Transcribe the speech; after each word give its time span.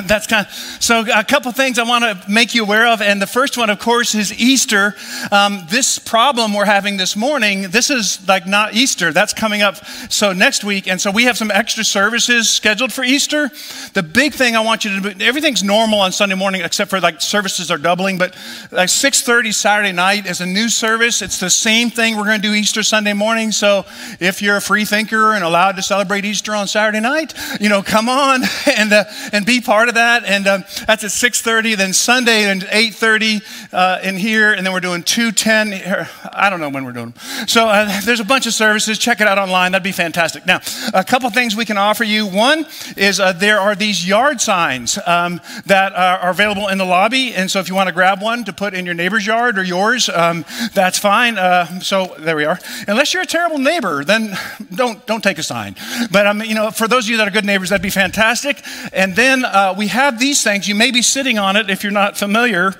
that's 0.06 0.26
kind 0.26 0.46
of, 0.46 0.52
so 0.52 1.04
a 1.14 1.24
couple 1.24 1.50
things 1.52 1.78
I 1.78 1.84
want 1.84 2.04
to 2.04 2.30
make 2.30 2.54
you 2.54 2.62
aware 2.62 2.86
of. 2.86 3.02
And 3.02 3.20
the 3.20 3.26
first 3.26 3.56
one, 3.56 3.70
of 3.70 3.78
course, 3.78 4.14
is 4.14 4.32
Easter. 4.38 4.94
Um, 5.30 5.66
this 5.68 5.98
problem 5.98 6.54
we're 6.54 6.64
having 6.64 6.96
this 6.96 7.16
morning, 7.16 7.70
this 7.70 7.90
is 7.90 8.26
like 8.28 8.46
not 8.46 8.74
Easter. 8.74 9.12
That's 9.12 9.32
coming 9.32 9.62
up 9.62 9.84
so 10.10 10.32
next 10.32 10.64
week. 10.64 10.88
And 10.88 11.00
so 11.00 11.10
we 11.10 11.24
have 11.24 11.36
some 11.36 11.50
extra 11.50 11.84
services 11.84 12.48
scheduled 12.48 12.92
for 12.92 13.04
Easter. 13.04 13.50
The 13.94 14.02
big 14.02 14.34
thing 14.34 14.56
I 14.56 14.60
want 14.60 14.84
you 14.84 15.00
to 15.00 15.14
do, 15.14 15.24
everything's 15.24 15.62
normal 15.62 16.00
on 16.00 16.12
Sunday 16.12 16.34
morning 16.34 16.62
except 16.62 16.90
for 16.90 17.00
like 17.00 17.20
services 17.20 17.70
are 17.70 17.78
doubling, 17.78 18.18
but 18.18 18.34
like 18.70 18.88
6.30 18.88 19.54
Saturday 19.54 19.92
night 19.92 20.26
is 20.26 20.40
a 20.40 20.46
new 20.46 20.68
service. 20.68 21.22
It's 21.22 21.40
the 21.40 21.50
same 21.50 21.90
thing 21.90 22.16
we're 22.16 22.24
going 22.24 22.40
to 22.40 22.48
do 22.48 22.54
Easter 22.54 22.82
Sunday 22.82 23.12
morning. 23.12 23.52
So 23.52 23.84
if 24.18 24.42
you're 24.42 24.56
a 24.56 24.60
free 24.60 24.84
thinker 24.84 25.32
and 25.32 25.44
allowed 25.44 25.76
to 25.76 25.82
celebrate 25.82 26.24
Easter 26.24 26.54
on 26.54 26.68
Saturday 26.68 27.00
night, 27.00 27.34
you 27.60 27.68
know, 27.68 27.82
come 27.82 28.08
on 28.08 28.42
and, 28.76 28.92
uh, 28.92 29.04
and 29.32 29.44
be 29.46 29.60
part 29.60 29.88
of 29.88 29.89
that. 29.92 30.24
And 30.24 30.46
um, 30.46 30.64
that's 30.86 31.04
at 31.04 31.10
6.30. 31.10 31.76
Then 31.76 31.92
Sunday 31.92 32.44
at 32.48 32.58
8.30 32.58 33.72
uh, 33.72 34.00
in 34.02 34.16
here. 34.16 34.52
And 34.52 34.66
then 34.66 34.72
we're 34.72 34.80
doing 34.80 35.02
2.10. 35.02 36.08
I 36.32 36.50
don't 36.50 36.60
know 36.60 36.68
when 36.68 36.84
we're 36.84 36.92
doing 36.92 37.12
them. 37.12 37.48
So 37.48 37.68
uh, 37.68 38.00
there's 38.02 38.20
a 38.20 38.24
bunch 38.24 38.46
of 38.46 38.54
services. 38.54 38.98
Check 38.98 39.20
it 39.20 39.26
out 39.26 39.38
online. 39.38 39.72
That'd 39.72 39.84
be 39.84 39.92
fantastic. 39.92 40.46
Now, 40.46 40.60
a 40.94 41.04
couple 41.04 41.28
things 41.30 41.56
we 41.56 41.64
can 41.64 41.78
offer 41.78 42.04
you. 42.04 42.26
One 42.26 42.66
is 42.96 43.20
uh, 43.20 43.32
there 43.32 43.60
are 43.60 43.74
these 43.74 44.06
yard 44.06 44.40
signs 44.40 44.98
um, 45.06 45.40
that 45.66 45.92
are 45.92 46.30
available 46.30 46.68
in 46.68 46.78
the 46.78 46.84
lobby. 46.84 47.34
And 47.34 47.50
so 47.50 47.60
if 47.60 47.68
you 47.68 47.74
want 47.74 47.88
to 47.88 47.92
grab 47.94 48.22
one 48.22 48.44
to 48.44 48.52
put 48.52 48.74
in 48.74 48.84
your 48.84 48.94
neighbor's 48.94 49.26
yard 49.26 49.58
or 49.58 49.62
yours, 49.62 50.08
um, 50.08 50.44
that's 50.74 50.98
fine. 50.98 51.38
Uh, 51.38 51.80
so 51.80 52.14
there 52.18 52.36
we 52.36 52.44
are. 52.44 52.58
Unless 52.88 53.14
you're 53.14 53.22
a 53.22 53.26
terrible 53.26 53.58
neighbor, 53.58 54.04
then 54.04 54.36
don't, 54.74 55.04
don't 55.06 55.22
take 55.22 55.38
a 55.38 55.42
sign. 55.42 55.76
But, 56.10 56.26
um, 56.26 56.42
you 56.42 56.54
know, 56.54 56.70
for 56.70 56.88
those 56.88 57.06
of 57.06 57.10
you 57.10 57.16
that 57.18 57.28
are 57.28 57.30
good 57.30 57.44
neighbors, 57.44 57.70
that'd 57.70 57.82
be 57.82 57.90
fantastic. 57.90 58.62
And 58.92 59.14
then 59.16 59.44
uh, 59.44 59.74
we 59.80 59.86
have 59.86 60.18
these 60.18 60.44
things. 60.44 60.68
You 60.68 60.74
may 60.74 60.90
be 60.90 61.00
sitting 61.00 61.38
on 61.38 61.56
it 61.56 61.70
if 61.70 61.82
you're 61.82 61.90
not 61.90 62.14
familiar. 62.14 62.74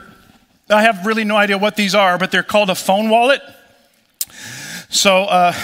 I 0.68 0.82
have 0.82 1.06
really 1.06 1.24
no 1.24 1.34
idea 1.34 1.56
what 1.56 1.74
these 1.74 1.94
are, 1.94 2.18
but 2.18 2.30
they're 2.30 2.42
called 2.42 2.68
a 2.68 2.74
phone 2.74 3.08
wallet. 3.08 3.40
So, 4.90 5.22
uh, 5.24 5.54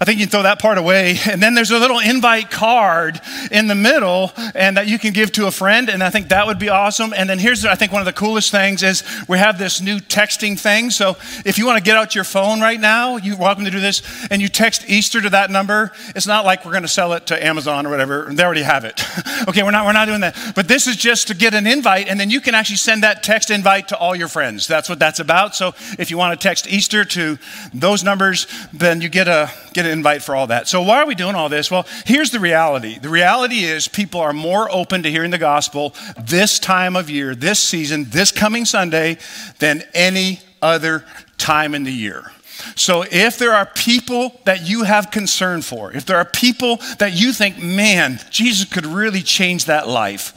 I 0.00 0.06
think 0.06 0.18
you 0.18 0.24
can 0.24 0.30
throw 0.30 0.42
that 0.44 0.58
part 0.58 0.78
away. 0.78 1.18
And 1.30 1.40
then 1.40 1.54
there's 1.54 1.70
a 1.70 1.78
little 1.78 2.00
invite 2.00 2.50
card 2.50 3.20
in 3.52 3.68
the 3.68 3.74
middle 3.76 4.32
and 4.54 4.76
that 4.76 4.88
you 4.88 4.98
can 4.98 5.12
give 5.12 5.30
to 5.32 5.46
a 5.46 5.50
friend. 5.52 5.88
And 5.88 6.02
I 6.02 6.10
think 6.10 6.30
that 6.30 6.46
would 6.46 6.58
be 6.58 6.68
awesome. 6.68 7.12
And 7.16 7.30
then 7.30 7.38
here's, 7.38 7.64
I 7.64 7.76
think 7.76 7.92
one 7.92 8.02
of 8.02 8.06
the 8.06 8.12
coolest 8.12 8.50
things 8.50 8.82
is 8.82 9.04
we 9.28 9.38
have 9.38 9.58
this 9.58 9.80
new 9.80 9.98
texting 9.98 10.58
thing. 10.58 10.90
So 10.90 11.16
if 11.44 11.56
you 11.56 11.66
want 11.66 11.78
to 11.78 11.84
get 11.84 11.96
out 11.96 12.16
your 12.16 12.24
phone 12.24 12.60
right 12.60 12.80
now, 12.80 13.16
you're 13.16 13.36
welcome 13.36 13.64
to 13.64 13.70
do 13.70 13.78
this. 13.78 14.02
And 14.28 14.42
you 14.42 14.48
text 14.48 14.88
Easter 14.88 15.20
to 15.20 15.30
that 15.30 15.50
number. 15.50 15.92
It's 16.16 16.26
not 16.26 16.44
like 16.44 16.64
we're 16.64 16.72
going 16.72 16.82
to 16.82 16.88
sell 16.88 17.12
it 17.12 17.26
to 17.28 17.44
Amazon 17.44 17.86
or 17.86 17.90
whatever. 17.90 18.28
They 18.32 18.42
already 18.42 18.62
have 18.62 18.84
it. 18.84 19.00
okay, 19.48 19.62
we're 19.62 19.70
not, 19.70 19.86
we're 19.86 19.92
not 19.92 20.06
doing 20.06 20.22
that. 20.22 20.36
But 20.56 20.66
this 20.66 20.88
is 20.88 20.96
just 20.96 21.28
to 21.28 21.34
get 21.34 21.54
an 21.54 21.66
invite. 21.66 22.08
And 22.08 22.18
then 22.18 22.28
you 22.28 22.40
can 22.40 22.56
actually 22.56 22.76
send 22.76 23.04
that 23.04 23.22
text 23.22 23.50
invite 23.50 23.88
to 23.88 23.96
all 23.96 24.16
your 24.16 24.28
friends. 24.28 24.66
That's 24.66 24.88
what 24.88 24.98
that's 24.98 25.20
about. 25.20 25.54
So 25.54 25.74
if 25.98 26.10
you 26.10 26.18
want 26.18 26.38
to 26.38 26.48
text 26.48 26.66
Easter 26.66 27.04
to 27.04 27.38
those 27.72 28.02
numbers, 28.02 28.46
then 28.72 29.00
you 29.00 29.08
get 29.08 29.28
a, 29.28 29.50
get 29.72 29.86
an 29.86 29.89
invite 29.90 30.22
for 30.22 30.34
all 30.34 30.46
that. 30.48 30.68
So, 30.68 30.82
why 30.82 30.98
are 30.98 31.06
we 31.06 31.14
doing 31.14 31.34
all 31.34 31.48
this? 31.48 31.70
Well, 31.70 31.86
here's 32.06 32.30
the 32.30 32.40
reality 32.40 32.98
the 32.98 33.08
reality 33.08 33.64
is 33.64 33.88
people 33.88 34.20
are 34.20 34.32
more 34.32 34.70
open 34.70 35.02
to 35.02 35.10
hearing 35.10 35.30
the 35.30 35.38
gospel 35.38 35.94
this 36.18 36.58
time 36.58 36.96
of 36.96 37.10
year, 37.10 37.34
this 37.34 37.58
season, 37.58 38.06
this 38.10 38.32
coming 38.32 38.64
Sunday 38.64 39.18
than 39.58 39.82
any 39.94 40.40
other 40.62 41.04
time 41.38 41.74
in 41.74 41.84
the 41.84 41.92
year. 41.92 42.30
So, 42.76 43.04
if 43.10 43.38
there 43.38 43.52
are 43.52 43.66
people 43.66 44.40
that 44.44 44.68
you 44.68 44.84
have 44.84 45.10
concern 45.10 45.62
for, 45.62 45.92
if 45.92 46.04
there 46.04 46.16
are 46.16 46.24
people 46.24 46.76
that 46.98 47.12
you 47.12 47.32
think, 47.32 47.62
man, 47.62 48.20
Jesus 48.30 48.70
could 48.70 48.86
really 48.86 49.22
change 49.22 49.66
that 49.66 49.88
life, 49.88 50.34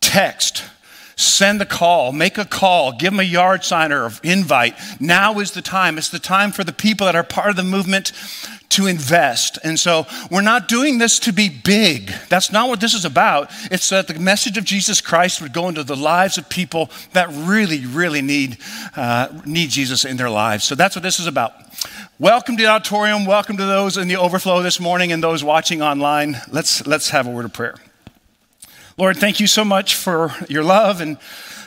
text 0.00 0.64
Send 1.18 1.60
a 1.60 1.66
call, 1.66 2.12
make 2.12 2.38
a 2.38 2.44
call, 2.44 2.92
give 2.92 3.10
them 3.10 3.18
a 3.18 3.24
yard 3.24 3.64
sign 3.64 3.90
or 3.90 4.12
invite. 4.22 4.76
Now 5.00 5.40
is 5.40 5.50
the 5.50 5.60
time. 5.60 5.98
It's 5.98 6.10
the 6.10 6.20
time 6.20 6.52
for 6.52 6.62
the 6.62 6.72
people 6.72 7.06
that 7.06 7.16
are 7.16 7.24
part 7.24 7.50
of 7.50 7.56
the 7.56 7.64
movement 7.64 8.12
to 8.68 8.86
invest. 8.86 9.58
And 9.64 9.80
so 9.80 10.06
we're 10.30 10.42
not 10.42 10.68
doing 10.68 10.98
this 10.98 11.18
to 11.20 11.32
be 11.32 11.48
big. 11.48 12.12
That's 12.28 12.52
not 12.52 12.68
what 12.68 12.78
this 12.78 12.94
is 12.94 13.04
about. 13.04 13.50
It's 13.72 13.88
that 13.88 14.06
the 14.06 14.14
message 14.14 14.56
of 14.56 14.64
Jesus 14.64 15.00
Christ 15.00 15.42
would 15.42 15.52
go 15.52 15.68
into 15.68 15.82
the 15.82 15.96
lives 15.96 16.38
of 16.38 16.48
people 16.48 16.88
that 17.14 17.28
really, 17.32 17.84
really 17.84 18.22
need, 18.22 18.58
uh, 18.94 19.26
need 19.44 19.70
Jesus 19.70 20.04
in 20.04 20.18
their 20.18 20.30
lives. 20.30 20.62
So 20.62 20.76
that's 20.76 20.94
what 20.94 21.02
this 21.02 21.18
is 21.18 21.26
about. 21.26 21.52
Welcome 22.20 22.56
to 22.58 22.62
the 22.62 22.68
auditorium. 22.68 23.24
Welcome 23.24 23.56
to 23.56 23.66
those 23.66 23.96
in 23.96 24.06
the 24.06 24.18
overflow 24.18 24.62
this 24.62 24.78
morning 24.78 25.10
and 25.10 25.20
those 25.20 25.42
watching 25.42 25.82
online. 25.82 26.36
Let's, 26.52 26.86
let's 26.86 27.10
have 27.10 27.26
a 27.26 27.30
word 27.30 27.44
of 27.44 27.52
prayer. 27.52 27.74
Lord, 28.98 29.16
thank 29.16 29.38
you 29.38 29.46
so 29.46 29.64
much 29.64 29.94
for 29.94 30.34
your 30.48 30.64
love 30.64 31.00
and 31.00 31.20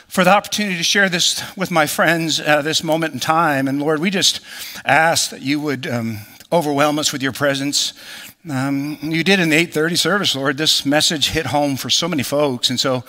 for 0.06 0.22
the 0.22 0.28
opportunity 0.28 0.76
to 0.76 0.82
share 0.82 1.08
this 1.08 1.42
with 1.56 1.70
my 1.70 1.86
friends 1.86 2.38
at 2.38 2.62
this 2.62 2.84
moment 2.84 3.14
in 3.14 3.20
time. 3.20 3.68
And 3.68 3.80
Lord, 3.80 4.00
we 4.00 4.10
just 4.10 4.42
ask 4.84 5.30
that 5.30 5.40
you 5.40 5.58
would 5.58 5.86
um, 5.86 6.18
overwhelm 6.52 6.98
us 6.98 7.10
with 7.10 7.22
your 7.22 7.32
presence. 7.32 7.94
Um, 8.50 8.98
you 9.00 9.24
did 9.24 9.40
in 9.40 9.48
the 9.48 9.56
8:30 9.56 9.96
service, 9.96 10.36
Lord. 10.36 10.58
This 10.58 10.84
message 10.84 11.30
hit 11.30 11.46
home 11.46 11.76
for 11.76 11.88
so 11.88 12.06
many 12.06 12.22
folks, 12.22 12.68
and 12.68 12.78
so 12.78 13.02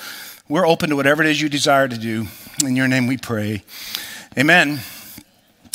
we're 0.47 0.65
open 0.65 0.89
to 0.91 0.95
whatever 0.95 1.21
it 1.21 1.29
is 1.29 1.41
you 1.41 1.49
desire 1.49 1.89
to 1.89 1.97
do. 1.97 2.27
In 2.63 2.77
your 2.77 2.87
name, 2.87 3.07
we 3.07 3.17
pray. 3.17 3.63
Amen. 4.37 4.79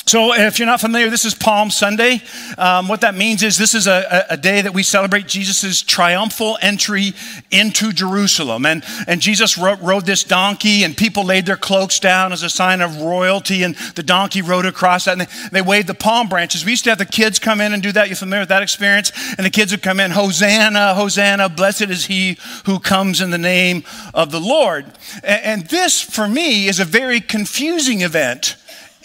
So, 0.08 0.32
if 0.32 0.58
you're 0.58 0.64
not 0.64 0.80
familiar, 0.80 1.10
this 1.10 1.26
is 1.26 1.34
Palm 1.34 1.70
Sunday. 1.70 2.22
Um, 2.56 2.88
what 2.88 3.02
that 3.02 3.14
means 3.14 3.42
is 3.42 3.58
this 3.58 3.74
is 3.74 3.86
a, 3.86 4.24
a 4.30 4.38
day 4.38 4.62
that 4.62 4.72
we 4.72 4.82
celebrate 4.82 5.26
Jesus' 5.26 5.82
triumphal 5.82 6.56
entry 6.62 7.12
into 7.50 7.92
Jerusalem. 7.92 8.64
And, 8.64 8.82
and 9.06 9.20
Jesus 9.20 9.58
rode, 9.58 9.82
rode, 9.82 10.06
this 10.06 10.24
donkey, 10.24 10.82
and 10.82 10.96
people 10.96 11.24
laid 11.24 11.44
their 11.44 11.58
cloaks 11.58 12.00
down 12.00 12.32
as 12.32 12.42
a 12.42 12.48
sign 12.48 12.80
of 12.80 13.02
royalty, 13.02 13.62
and 13.64 13.74
the 13.96 14.02
donkey 14.02 14.40
rode 14.40 14.64
across 14.64 15.04
that, 15.04 15.12
and 15.12 15.20
they, 15.20 15.26
they 15.52 15.60
waved 15.60 15.88
the 15.88 15.94
palm 15.94 16.26
branches. 16.26 16.64
We 16.64 16.70
used 16.70 16.84
to 16.84 16.90
have 16.90 16.98
the 16.98 17.04
kids 17.04 17.38
come 17.38 17.60
in 17.60 17.74
and 17.74 17.82
do 17.82 17.92
that. 17.92 18.08
You're 18.08 18.16
familiar 18.16 18.40
with 18.40 18.48
that 18.48 18.62
experience? 18.62 19.12
And 19.36 19.44
the 19.44 19.50
kids 19.50 19.72
would 19.72 19.82
come 19.82 20.00
in, 20.00 20.12
Hosanna, 20.12 20.94
Hosanna, 20.94 21.50
blessed 21.50 21.90
is 21.90 22.06
he 22.06 22.38
who 22.64 22.78
comes 22.78 23.20
in 23.20 23.28
the 23.28 23.36
name 23.36 23.84
of 24.14 24.30
the 24.30 24.40
Lord. 24.40 24.86
and, 25.22 25.44
and 25.44 25.66
this, 25.66 26.00
for 26.00 26.26
me, 26.26 26.66
is 26.66 26.80
a 26.80 26.86
very 26.86 27.20
confusing 27.20 28.00
event 28.00 28.56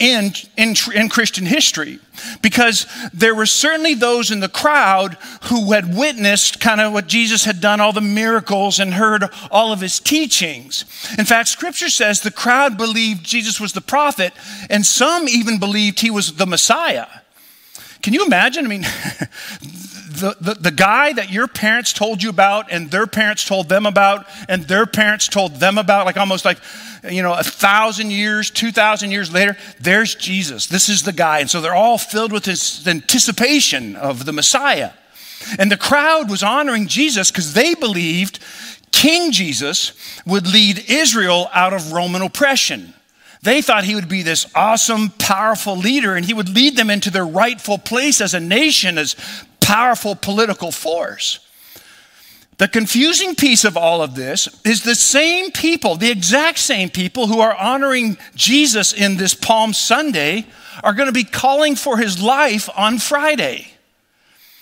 in, 0.03 0.33
in, 0.57 0.75
in, 0.93 1.07
Christian 1.07 1.45
history 1.45 1.97
because 2.41 2.85
there 3.13 3.33
were 3.33 3.45
certainly 3.45 3.93
those 3.93 4.31
in 4.31 4.41
the 4.41 4.49
crowd 4.49 5.13
who 5.43 5.71
had 5.71 5.95
witnessed 5.95 6.59
kind 6.59 6.81
of 6.81 6.91
what 6.91 7.07
Jesus 7.07 7.45
had 7.45 7.61
done, 7.61 7.79
all 7.79 7.93
the 7.93 8.01
miracles, 8.01 8.79
and 8.79 8.95
heard 8.95 9.23
all 9.49 9.71
of 9.71 9.79
his 9.79 10.01
teachings. 10.01 10.83
In 11.17 11.23
fact, 11.23 11.47
scripture 11.47 11.87
says 11.87 12.19
the 12.19 12.31
crowd 12.31 12.77
believed 12.77 13.23
Jesus 13.23 13.61
was 13.61 13.71
the 13.71 13.79
prophet, 13.79 14.33
and 14.69 14.85
some 14.85 15.29
even 15.29 15.57
believed 15.57 16.01
he 16.01 16.11
was 16.11 16.33
the 16.33 16.45
Messiah. 16.45 17.07
Can 18.01 18.13
you 18.13 18.25
imagine? 18.25 18.65
I 18.65 18.67
mean, 18.67 18.83
the, 20.13 20.35
the, 20.39 20.53
the, 20.55 20.71
guy 20.71 21.13
that 21.13 21.31
your 21.31 21.47
parents 21.47 21.93
told 21.93 22.23
you 22.23 22.29
about, 22.29 22.71
and 22.71 22.89
their 22.89 23.07
parents 23.07 23.45
told 23.45 23.69
them 23.69 23.85
about, 23.85 24.25
and 24.47 24.63
their 24.63 24.85
parents 24.85 25.27
told 25.27 25.55
them 25.55 25.77
about, 25.77 26.05
like 26.05 26.17
almost 26.17 26.45
like, 26.45 26.57
you 27.09 27.21
know, 27.21 27.33
a 27.33 27.43
thousand 27.43 28.11
years, 28.11 28.49
two 28.49 28.71
thousand 28.71 29.11
years 29.11 29.33
later, 29.33 29.57
there's 29.79 30.15
Jesus. 30.15 30.67
This 30.67 30.89
is 30.89 31.03
the 31.03 31.13
guy. 31.13 31.39
And 31.39 31.49
so 31.49 31.61
they're 31.61 31.75
all 31.75 31.97
filled 31.97 32.31
with 32.31 32.43
this 32.43 32.85
anticipation 32.87 33.95
of 33.95 34.25
the 34.25 34.33
Messiah. 34.33 34.91
And 35.59 35.71
the 35.71 35.77
crowd 35.77 36.29
was 36.29 36.43
honoring 36.43 36.87
Jesus 36.87 37.29
because 37.29 37.53
they 37.53 37.75
believed 37.75 38.39
King 38.91 39.31
Jesus 39.31 39.91
would 40.25 40.47
lead 40.47 40.85
Israel 40.87 41.49
out 41.53 41.73
of 41.73 41.91
Roman 41.91 42.21
oppression. 42.21 42.93
They 43.41 43.61
thought 43.61 43.83
he 43.83 43.95
would 43.95 44.07
be 44.07 44.21
this 44.21 44.45
awesome, 44.55 45.09
powerful 45.09 45.75
leader 45.75 46.15
and 46.15 46.25
he 46.25 46.33
would 46.33 46.47
lead 46.47 46.77
them 46.77 46.89
into 46.89 47.11
their 47.11 47.25
rightful 47.25 47.77
place 47.77 48.21
as 48.21 48.33
a 48.33 48.39
nation, 48.39 48.97
as 48.97 49.17
powerful 49.63 50.15
political 50.15 50.71
force. 50.71 51.39
The 52.57 52.67
confusing 52.67 53.35
piece 53.35 53.65
of 53.65 53.75
all 53.75 54.01
of 54.01 54.15
this 54.15 54.47
is 54.63 54.83
the 54.83 54.95
same 54.95 55.51
people, 55.51 55.95
the 55.95 56.11
exact 56.11 56.59
same 56.59 56.89
people 56.89 57.27
who 57.27 57.39
are 57.39 57.55
honoring 57.55 58.17
Jesus 58.35 58.93
in 58.93 59.17
this 59.17 59.33
Palm 59.33 59.73
Sunday, 59.73 60.45
are 60.83 60.93
going 60.93 61.07
to 61.07 61.13
be 61.13 61.23
calling 61.23 61.75
for 61.75 61.97
his 61.97 62.21
life 62.21 62.69
on 62.75 62.99
Friday. 62.99 63.67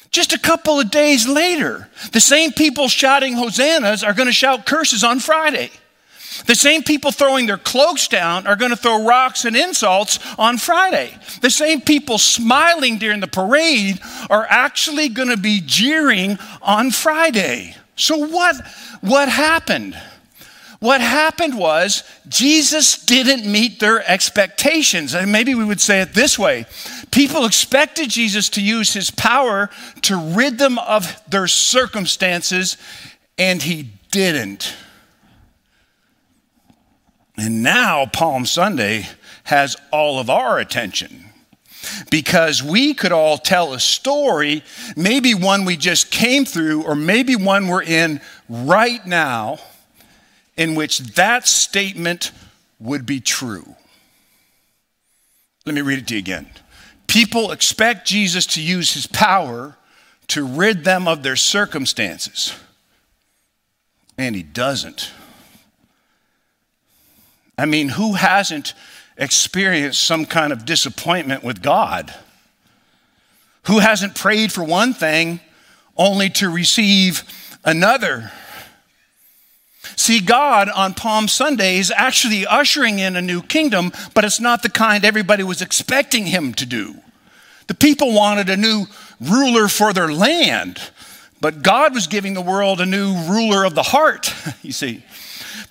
Just 0.09 0.33
a 0.33 0.39
couple 0.39 0.79
of 0.79 0.91
days 0.91 1.27
later, 1.27 1.89
the 2.11 2.19
same 2.19 2.51
people 2.51 2.87
shouting 2.87 3.33
hosannas 3.33 4.03
are 4.03 4.13
going 4.13 4.27
to 4.27 4.33
shout 4.33 4.65
curses 4.65 5.03
on 5.03 5.19
Friday. 5.19 5.71
The 6.45 6.55
same 6.55 6.83
people 6.83 7.11
throwing 7.11 7.45
their 7.45 7.57
cloaks 7.57 8.07
down 8.07 8.47
are 8.47 8.55
going 8.55 8.71
to 8.71 8.77
throw 8.77 9.05
rocks 9.05 9.43
and 9.45 9.55
insults 9.55 10.19
on 10.37 10.57
Friday. 10.57 11.17
The 11.41 11.49
same 11.49 11.81
people 11.81 12.17
smiling 12.17 12.97
during 12.97 13.19
the 13.19 13.27
parade 13.27 13.99
are 14.29 14.45
actually 14.49 15.09
going 15.09 15.27
to 15.27 15.37
be 15.37 15.61
jeering 15.65 16.39
on 16.61 16.91
Friday. 16.91 17.75
So, 17.95 18.17
what, 18.17 18.55
what 19.01 19.29
happened? 19.29 19.99
What 20.79 20.99
happened 20.99 21.55
was 21.59 22.03
Jesus 22.27 23.05
didn't 23.05 23.49
meet 23.49 23.79
their 23.79 24.03
expectations. 24.09 25.13
And 25.13 25.31
maybe 25.31 25.53
we 25.53 25.63
would 25.63 25.79
say 25.79 26.01
it 26.01 26.15
this 26.15 26.39
way 26.39 26.65
people 27.11 27.45
expected 27.45 28.09
Jesus 28.09 28.49
to 28.49 28.63
use 28.63 28.93
his 28.93 29.11
power 29.11 29.69
to 30.03 30.17
rid 30.33 30.57
them 30.57 30.79
of 30.79 31.21
their 31.29 31.47
circumstances, 31.47 32.77
and 33.37 33.61
he 33.61 33.89
didn't. 34.11 34.73
And 37.37 37.63
now 37.63 38.05
Palm 38.05 38.45
Sunday 38.45 39.07
has 39.43 39.75
all 39.91 40.19
of 40.19 40.29
our 40.29 40.59
attention 40.59 41.25
because 42.09 42.61
we 42.61 42.93
could 42.93 43.11
all 43.11 43.37
tell 43.37 43.73
a 43.73 43.79
story, 43.79 44.63
maybe 44.95 45.33
one 45.33 45.65
we 45.65 45.77
just 45.77 46.11
came 46.11 46.45
through, 46.45 46.83
or 46.83 46.95
maybe 46.95 47.35
one 47.35 47.67
we're 47.67 47.83
in 47.83 48.21
right 48.47 49.05
now, 49.05 49.59
in 50.57 50.75
which 50.75 50.99
that 51.15 51.47
statement 51.47 52.31
would 52.79 53.05
be 53.05 53.19
true. 53.19 53.75
Let 55.65 55.75
me 55.75 55.81
read 55.81 55.99
it 55.99 56.07
to 56.07 56.15
you 56.15 56.19
again. 56.19 56.49
People 57.07 57.51
expect 57.51 58.07
Jesus 58.07 58.45
to 58.47 58.61
use 58.61 58.93
his 58.93 59.07
power 59.07 59.75
to 60.27 60.45
rid 60.45 60.83
them 60.83 61.07
of 61.07 61.23
their 61.23 61.35
circumstances, 61.35 62.53
and 64.17 64.35
he 64.35 64.43
doesn't. 64.43 65.11
I 67.57 67.65
mean, 67.65 67.89
who 67.89 68.13
hasn't 68.13 68.73
experienced 69.17 70.01
some 70.01 70.25
kind 70.25 70.51
of 70.51 70.65
disappointment 70.65 71.43
with 71.43 71.61
God? 71.61 72.13
Who 73.63 73.79
hasn't 73.79 74.15
prayed 74.15 74.51
for 74.51 74.63
one 74.63 74.93
thing 74.93 75.39
only 75.95 76.29
to 76.31 76.49
receive 76.49 77.23
another? 77.63 78.31
See, 79.95 80.19
God 80.19 80.69
on 80.69 80.93
Palm 80.93 81.27
Sunday 81.27 81.77
is 81.77 81.91
actually 81.95 82.45
ushering 82.45 82.99
in 82.99 83.15
a 83.15 83.21
new 83.21 83.41
kingdom, 83.41 83.91
but 84.13 84.25
it's 84.25 84.39
not 84.39 84.63
the 84.63 84.69
kind 84.69 85.03
everybody 85.03 85.43
was 85.43 85.61
expecting 85.61 86.25
him 86.25 86.53
to 86.55 86.65
do. 86.65 86.95
The 87.67 87.75
people 87.75 88.13
wanted 88.13 88.49
a 88.49 88.57
new 88.57 88.85
ruler 89.19 89.67
for 89.67 89.93
their 89.93 90.11
land, 90.11 90.79
but 91.39 91.63
God 91.63 91.93
was 91.93 92.07
giving 92.07 92.33
the 92.33 92.41
world 92.41 92.81
a 92.81 92.85
new 92.85 93.13
ruler 93.27 93.63
of 93.63 93.75
the 93.75 93.83
heart, 93.83 94.33
you 94.61 94.71
see. 94.71 95.03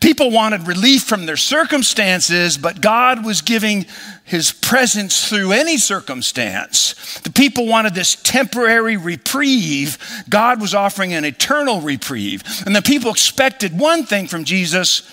People 0.01 0.31
wanted 0.31 0.67
relief 0.67 1.03
from 1.03 1.27
their 1.27 1.37
circumstances, 1.37 2.57
but 2.57 2.81
God 2.81 3.23
was 3.23 3.43
giving 3.43 3.85
his 4.25 4.51
presence 4.51 5.29
through 5.29 5.53
any 5.53 5.77
circumstance. 5.77 7.21
The 7.21 7.31
people 7.31 7.67
wanted 7.67 7.95
this 7.95 8.17
temporary 8.17 8.97
reprieve. 8.97 9.99
God 10.29 10.59
was 10.59 10.75
offering 10.75 11.13
an 11.13 11.27
eternal 11.27 11.83
reprieve. 11.83 12.43
And 12.65 12.75
the 12.75 12.81
people 12.81 13.11
expected 13.11 13.79
one 13.79 14.05
thing 14.05 14.27
from 14.27 14.45
Jesus, 14.45 15.09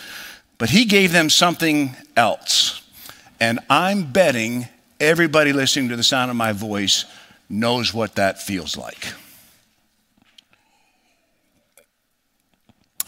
but 0.57 0.69
he 0.69 0.86
gave 0.86 1.12
them 1.12 1.30
something 1.30 1.94
else. 2.16 2.81
And 3.42 3.60
I'm 3.69 4.12
betting 4.12 4.69
everybody 5.01 5.51
listening 5.51 5.90
to 5.90 5.98
the 5.98 6.04
sound 6.04 6.31
of 6.31 6.38
my 6.38 6.54
voice 6.54 7.04
knows 7.50 7.94
what 7.94 8.16
that 8.16 8.42
feels 8.42 8.78
like. 8.78 9.13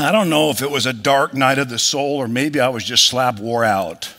I 0.10 0.12
don't 0.12 0.32
know 0.32 0.50
if 0.50 0.64
it 0.64 0.72
was 0.72 0.88
a 0.88 0.92
dark 0.92 1.36
night 1.36 1.60
of 1.60 1.70
the 1.70 1.78
soul 1.78 2.18
or 2.18 2.28
maybe 2.28 2.60
I 2.60 2.70
was 2.70 2.84
just 2.84 3.06
slab 3.06 3.38
wore 3.38 3.64
out. 3.64 4.12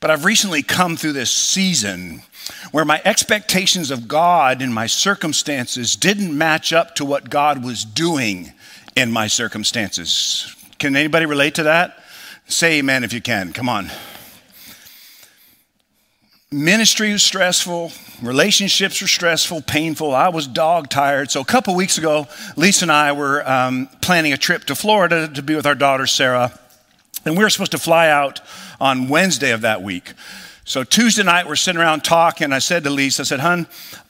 But 0.00 0.10
I've 0.10 0.24
recently 0.24 0.62
come 0.62 0.96
through 0.96 1.12
this 1.12 1.30
season 1.30 2.22
where 2.70 2.86
my 2.86 3.02
expectations 3.04 3.90
of 3.90 4.08
God 4.08 4.62
and 4.62 4.72
my 4.72 4.86
circumstances 4.86 5.96
didn't 5.96 6.34
match 6.34 6.72
up 6.72 6.94
to 6.94 7.04
what 7.04 7.28
God 7.28 7.62
was 7.62 7.84
doing 7.84 8.54
in 8.96 9.12
my 9.12 9.26
circumstances. 9.26 10.56
Can 10.78 10.96
anybody 10.96 11.26
relate 11.26 11.56
to 11.56 11.64
that? 11.64 12.02
Say 12.46 12.78
amen 12.78 13.04
if 13.04 13.12
you 13.12 13.20
can. 13.20 13.52
Come 13.52 13.68
on. 13.68 13.90
Ministry 16.50 17.12
was 17.12 17.22
stressful, 17.22 17.92
relationships 18.22 19.00
were 19.00 19.08
stressful, 19.08 19.62
painful. 19.62 20.14
I 20.14 20.28
was 20.28 20.46
dog 20.46 20.88
tired. 20.88 21.30
So, 21.30 21.40
a 21.40 21.44
couple 21.44 21.74
weeks 21.74 21.98
ago, 21.98 22.26
Lisa 22.56 22.84
and 22.84 22.92
I 22.92 23.12
were 23.12 23.48
um, 23.48 23.88
planning 24.00 24.32
a 24.32 24.36
trip 24.36 24.64
to 24.64 24.74
Florida 24.74 25.28
to 25.28 25.42
be 25.42 25.54
with 25.54 25.66
our 25.66 25.74
daughter, 25.74 26.06
Sarah. 26.06 26.58
And 27.24 27.36
we 27.36 27.42
were 27.42 27.50
supposed 27.50 27.72
to 27.72 27.78
fly 27.78 28.08
out 28.08 28.40
on 28.80 29.08
Wednesday 29.08 29.52
of 29.52 29.62
that 29.62 29.82
week. 29.82 30.12
So, 30.64 30.84
Tuesday 30.84 31.22
night, 31.22 31.46
we're 31.46 31.56
sitting 31.56 31.80
around 31.80 32.04
talking. 32.04 32.52
I 32.52 32.58
said 32.58 32.84
to 32.84 32.90
Lisa, 32.90 33.22
I 33.22 33.24
said, 33.24 33.40
Hun, 33.40 33.66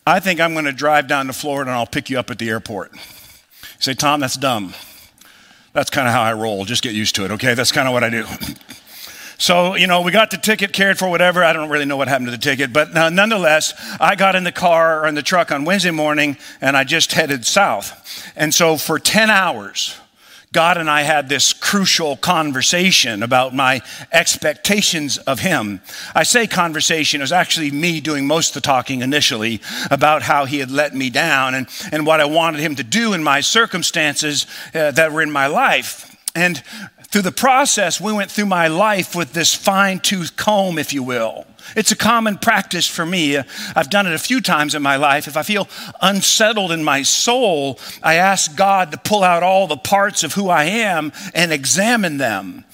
I 0.06 0.20
think 0.20 0.40
I'm 0.40 0.52
going 0.54 0.64
to 0.64 0.72
drive 0.72 1.06
down 1.06 1.26
to 1.26 1.32
Florida 1.32 1.70
and 1.70 1.78
I'll 1.78 1.86
pick 1.86 2.10
you 2.10 2.18
up 2.18 2.30
at 2.30 2.38
the 2.38 2.48
airport. 2.48 2.92
You 2.92 3.00
say, 3.78 3.94
Tom, 3.94 4.20
that's 4.20 4.36
dumb. 4.36 4.74
That's 5.72 5.90
kind 5.90 6.08
of 6.08 6.14
how 6.14 6.22
I 6.22 6.32
roll. 6.32 6.64
Just 6.64 6.82
get 6.82 6.94
used 6.94 7.14
to 7.16 7.24
it, 7.24 7.30
okay? 7.32 7.54
That's 7.54 7.70
kind 7.70 7.86
of 7.86 7.94
what 7.94 8.02
I 8.02 8.10
do. 8.10 8.24
So, 9.40 9.76
you 9.76 9.86
know, 9.86 10.02
we 10.02 10.10
got 10.10 10.32
the 10.32 10.36
ticket 10.36 10.72
cared 10.72 10.98
for, 10.98 11.08
whatever. 11.08 11.44
I 11.44 11.52
don't 11.52 11.70
really 11.70 11.84
know 11.84 11.96
what 11.96 12.08
happened 12.08 12.26
to 12.26 12.32
the 12.32 12.38
ticket, 12.38 12.72
but 12.72 12.94
uh, 12.96 13.08
nonetheless, 13.08 13.72
I 14.00 14.16
got 14.16 14.34
in 14.34 14.42
the 14.42 14.50
car 14.50 15.04
or 15.04 15.06
in 15.06 15.14
the 15.14 15.22
truck 15.22 15.52
on 15.52 15.64
Wednesday 15.64 15.92
morning 15.92 16.36
and 16.60 16.76
I 16.76 16.82
just 16.82 17.12
headed 17.12 17.46
south. 17.46 18.32
And 18.34 18.52
so 18.52 18.76
for 18.76 18.98
10 18.98 19.30
hours, 19.30 19.94
God 20.52 20.76
and 20.76 20.90
I 20.90 21.02
had 21.02 21.28
this 21.28 21.52
crucial 21.52 22.16
conversation 22.16 23.22
about 23.22 23.54
my 23.54 23.80
expectations 24.10 25.18
of 25.18 25.38
Him. 25.38 25.82
I 26.16 26.24
say 26.24 26.48
conversation, 26.48 27.20
it 27.20 27.24
was 27.24 27.32
actually 27.32 27.70
me 27.70 28.00
doing 28.00 28.26
most 28.26 28.56
of 28.56 28.62
the 28.62 28.66
talking 28.66 29.02
initially 29.02 29.60
about 29.88 30.22
how 30.22 30.46
He 30.46 30.58
had 30.58 30.72
let 30.72 30.96
me 30.96 31.10
down 31.10 31.54
and, 31.54 31.68
and 31.92 32.04
what 32.04 32.20
I 32.20 32.24
wanted 32.24 32.60
Him 32.60 32.74
to 32.74 32.82
do 32.82 33.12
in 33.12 33.22
my 33.22 33.40
circumstances 33.40 34.46
uh, 34.74 34.90
that 34.92 35.12
were 35.12 35.22
in 35.22 35.30
my 35.30 35.46
life. 35.46 36.16
And 36.34 36.62
through 37.10 37.22
the 37.22 37.32
process, 37.32 38.00
we 38.00 38.12
went 38.12 38.30
through 38.30 38.46
my 38.46 38.68
life 38.68 39.14
with 39.14 39.32
this 39.32 39.54
fine 39.54 39.98
tooth 39.98 40.36
comb, 40.36 40.78
if 40.78 40.92
you 40.92 41.02
will. 41.02 41.46
It's 41.74 41.90
a 41.90 41.96
common 41.96 42.36
practice 42.36 42.86
for 42.86 43.06
me. 43.06 43.38
I've 43.74 43.88
done 43.88 44.06
it 44.06 44.12
a 44.12 44.18
few 44.18 44.42
times 44.42 44.74
in 44.74 44.82
my 44.82 44.96
life. 44.96 45.26
If 45.26 45.36
I 45.36 45.42
feel 45.42 45.68
unsettled 46.02 46.70
in 46.70 46.84
my 46.84 47.02
soul, 47.02 47.78
I 48.02 48.14
ask 48.14 48.54
God 48.56 48.90
to 48.92 48.98
pull 48.98 49.24
out 49.24 49.42
all 49.42 49.66
the 49.66 49.76
parts 49.76 50.22
of 50.22 50.34
who 50.34 50.50
I 50.50 50.64
am 50.64 51.12
and 51.34 51.50
examine 51.50 52.18
them 52.18 52.64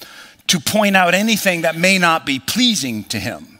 to 0.47 0.59
point 0.59 0.97
out 0.97 1.13
anything 1.13 1.61
that 1.61 1.77
may 1.77 1.97
not 1.97 2.25
be 2.25 2.39
pleasing 2.39 3.05
to 3.05 3.19
Him. 3.19 3.59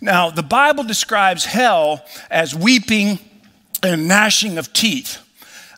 Now, 0.00 0.30
the 0.30 0.44
Bible 0.44 0.84
describes 0.84 1.44
hell 1.44 2.04
as 2.30 2.54
weeping 2.54 3.18
and 3.82 4.06
gnashing 4.06 4.58
of 4.58 4.72
teeth. 4.72 5.18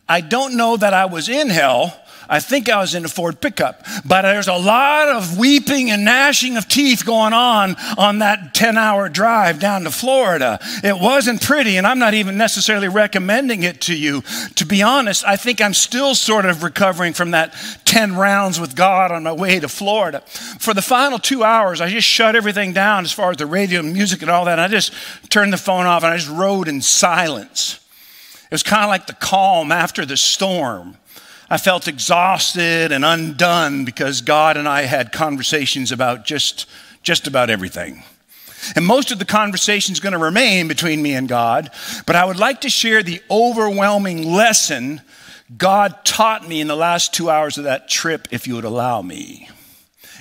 I 0.06 0.20
don't 0.20 0.56
know 0.56 0.76
that 0.76 0.92
I 0.92 1.06
was 1.06 1.30
in 1.30 1.48
hell 1.48 1.98
I 2.29 2.41
think 2.41 2.69
I 2.69 2.81
was 2.81 2.94
in 2.94 3.05
a 3.05 3.09
Ford 3.09 3.41
pickup, 3.41 3.85
but 4.05 4.23
there's 4.23 4.49
a 4.49 4.56
lot 4.56 5.09
of 5.09 5.38
weeping 5.38 5.91
and 5.91 6.05
gnashing 6.05 6.56
of 6.56 6.69
teeth 6.69 7.05
going 7.05 7.32
on 7.32 7.76
on 7.99 8.19
that 8.19 8.55
10 8.55 8.79
hour 8.79 9.09
drive 9.09 9.61
down 9.61 9.85
to 9.85 9.91
Florida. 9.91 10.59
It 10.82 10.99
wasn't 10.99 11.43
pretty, 11.43 11.76
and 11.76 11.87
I'm 11.87 11.99
not 11.99 12.15
even 12.15 12.37
necessarily 12.37 12.88
recommending 12.88 13.62
it 13.62 13.81
to 13.82 13.97
you. 13.97 14.23
To 14.56 14.67
be 14.67 14.82
honest, 14.82 15.25
I 15.26 15.37
think 15.37 15.61
I'm 15.61 15.75
still 15.75 16.15
sort 16.15 16.47
of 16.47 16.62
recovering 16.62 17.12
from 17.12 17.32
that 17.32 17.55
10 17.85 18.17
rounds 18.17 18.59
with 18.59 18.75
God 18.75 19.12
on 19.12 19.23
my 19.23 19.32
way 19.32 19.61
to 19.61 19.69
Florida. 19.69 20.21
For 20.21 20.75
the 20.75 20.82
final 20.82 21.19
two 21.19 21.45
hours, 21.45 21.81
I 21.81 21.88
just 21.88 22.09
shut 22.09 22.37
everything 22.37 22.73
down 22.73 23.04
as 23.04 23.12
far 23.12 23.31
as 23.31 23.37
the 23.37 23.47
radio 23.47 23.81
and 23.81 23.93
music 23.93 24.23
and 24.23 24.31
all 24.31 24.45
that. 24.47 24.52
And 24.52 24.61
I 24.61 24.69
just 24.69 24.93
turned 25.31 25.52
the 25.52 25.59
phone 25.59 25.87
off 25.87 26.02
and 26.02 26.12
I 26.12 26.16
just 26.16 26.31
rode 26.31 26.69
in 26.69 26.81
silence. 26.81 27.81
It 28.45 28.50
was 28.50 28.62
kind 28.62 28.85
of 28.85 28.88
like 28.88 29.07
the 29.07 29.14
calm 29.14 29.73
after 29.73 30.04
the 30.04 30.16
storm. 30.16 30.97
I 31.50 31.58
felt 31.58 31.88
exhausted 31.88 32.90
and 32.92 33.04
undone 33.04 33.84
because 33.84 34.20
God 34.20 34.56
and 34.56 34.68
I 34.68 34.82
had 34.82 35.12
conversations 35.12 35.92
about 35.92 36.24
just, 36.24 36.66
just 37.02 37.26
about 37.26 37.50
everything. 37.50 38.02
And 38.74 38.86
most 38.86 39.12
of 39.12 39.18
the 39.18 39.24
conversation 39.24 39.92
is 39.92 40.00
going 40.00 40.14
to 40.14 40.18
remain 40.18 40.68
between 40.68 41.02
me 41.02 41.14
and 41.14 41.28
God, 41.28 41.70
but 42.06 42.16
I 42.16 42.24
would 42.24 42.38
like 42.38 42.62
to 42.62 42.70
share 42.70 43.02
the 43.02 43.20
overwhelming 43.30 44.32
lesson 44.32 45.02
God 45.56 46.04
taught 46.04 46.48
me 46.48 46.60
in 46.60 46.68
the 46.68 46.76
last 46.76 47.12
two 47.12 47.28
hours 47.28 47.58
of 47.58 47.64
that 47.64 47.88
trip, 47.88 48.28
if 48.30 48.46
you 48.46 48.54
would 48.54 48.64
allow 48.64 49.02
me. 49.02 49.50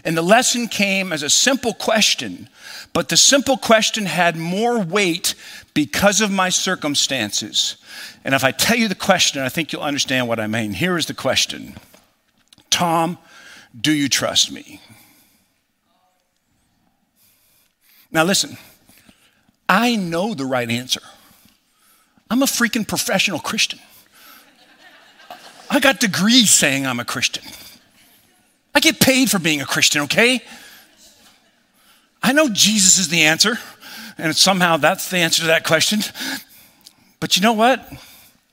And 0.04 0.18
the 0.18 0.22
lesson 0.22 0.68
came 0.68 1.14
as 1.14 1.24
a 1.24 1.30
simple 1.30 1.74
question, 1.74 2.50
but 2.94 3.10
the 3.10 3.18
simple 3.18 3.58
question 3.58 4.06
had 4.06 4.36
more 4.36 4.80
weight 4.80 5.34
because 5.74 6.22
of 6.22 6.32
my 6.32 6.50
circumstances. 6.50 7.78
And 8.24 8.36
if 8.36 8.44
I 8.44 8.52
tell 8.52 8.78
you 8.78 8.88
the 8.88 8.96
question, 8.96 9.42
I 9.42 9.50
think 9.50 9.74
you'll 9.74 9.82
understand 9.82 10.28
what 10.28 10.40
I 10.40 10.46
mean. 10.46 10.74
Here 10.74 10.98
is 10.98 11.08
the 11.08 11.16
question 11.16 11.76
Tom, 12.70 13.18
do 13.80 13.92
you 13.92 14.08
trust 14.08 14.52
me? 14.52 14.80
Now, 18.12 18.24
listen, 18.24 18.58
I 19.68 19.96
know 19.96 20.36
the 20.36 20.46
right 20.46 20.70
answer. 20.70 21.02
I'm 22.30 22.44
a 22.44 22.46
freaking 22.46 22.88
professional 22.88 23.40
Christian. 23.40 23.80
I 25.70 25.80
got 25.80 26.00
degrees 26.00 26.52
saying 26.52 26.86
I'm 26.86 27.00
a 27.00 27.06
Christian. 27.06 27.44
I 28.76 28.80
get 28.80 29.00
paid 29.00 29.32
for 29.32 29.40
being 29.40 29.62
a 29.62 29.66
Christian, 29.66 30.04
okay? 30.04 30.44
I 32.24 32.32
know 32.32 32.48
Jesus 32.48 32.98
is 32.98 33.10
the 33.10 33.24
answer, 33.24 33.60
and 34.18 34.34
somehow 34.36 34.78
that's 34.78 35.10
the 35.10 35.18
answer 35.18 35.42
to 35.42 35.48
that 35.48 35.66
question. 35.66 36.00
But 37.20 37.36
you 37.36 37.44
know 37.44 37.54
what? 37.54 37.86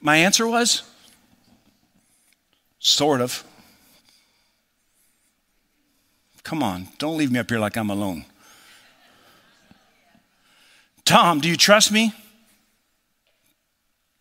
My 0.00 0.16
answer 0.16 0.46
was 0.46 0.82
sort 2.80 3.20
of. 3.20 3.44
Come 6.42 6.64
on, 6.64 6.88
don't 6.98 7.16
leave 7.16 7.30
me 7.30 7.38
up 7.38 7.48
here 7.48 7.60
like 7.60 7.76
I'm 7.76 7.90
alone. 7.90 8.24
Tom, 11.04 11.40
do 11.40 11.48
you 11.48 11.56
trust 11.56 11.92
me? 11.92 12.12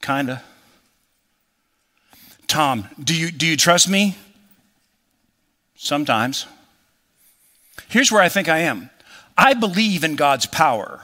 Kinda. 0.01 0.43
Tom, 2.47 2.87
do 3.03 3.15
you, 3.15 3.31
do 3.31 3.47
you 3.47 3.57
trust 3.57 3.89
me? 3.89 4.15
Sometimes. 5.75 6.45
Here's 7.87 8.11
where 8.11 8.21
I 8.21 8.29
think 8.29 8.49
I 8.49 8.59
am 8.59 8.89
I 9.39 9.53
believe 9.53 10.03
in 10.03 10.17
God's 10.17 10.45
power. 10.45 10.99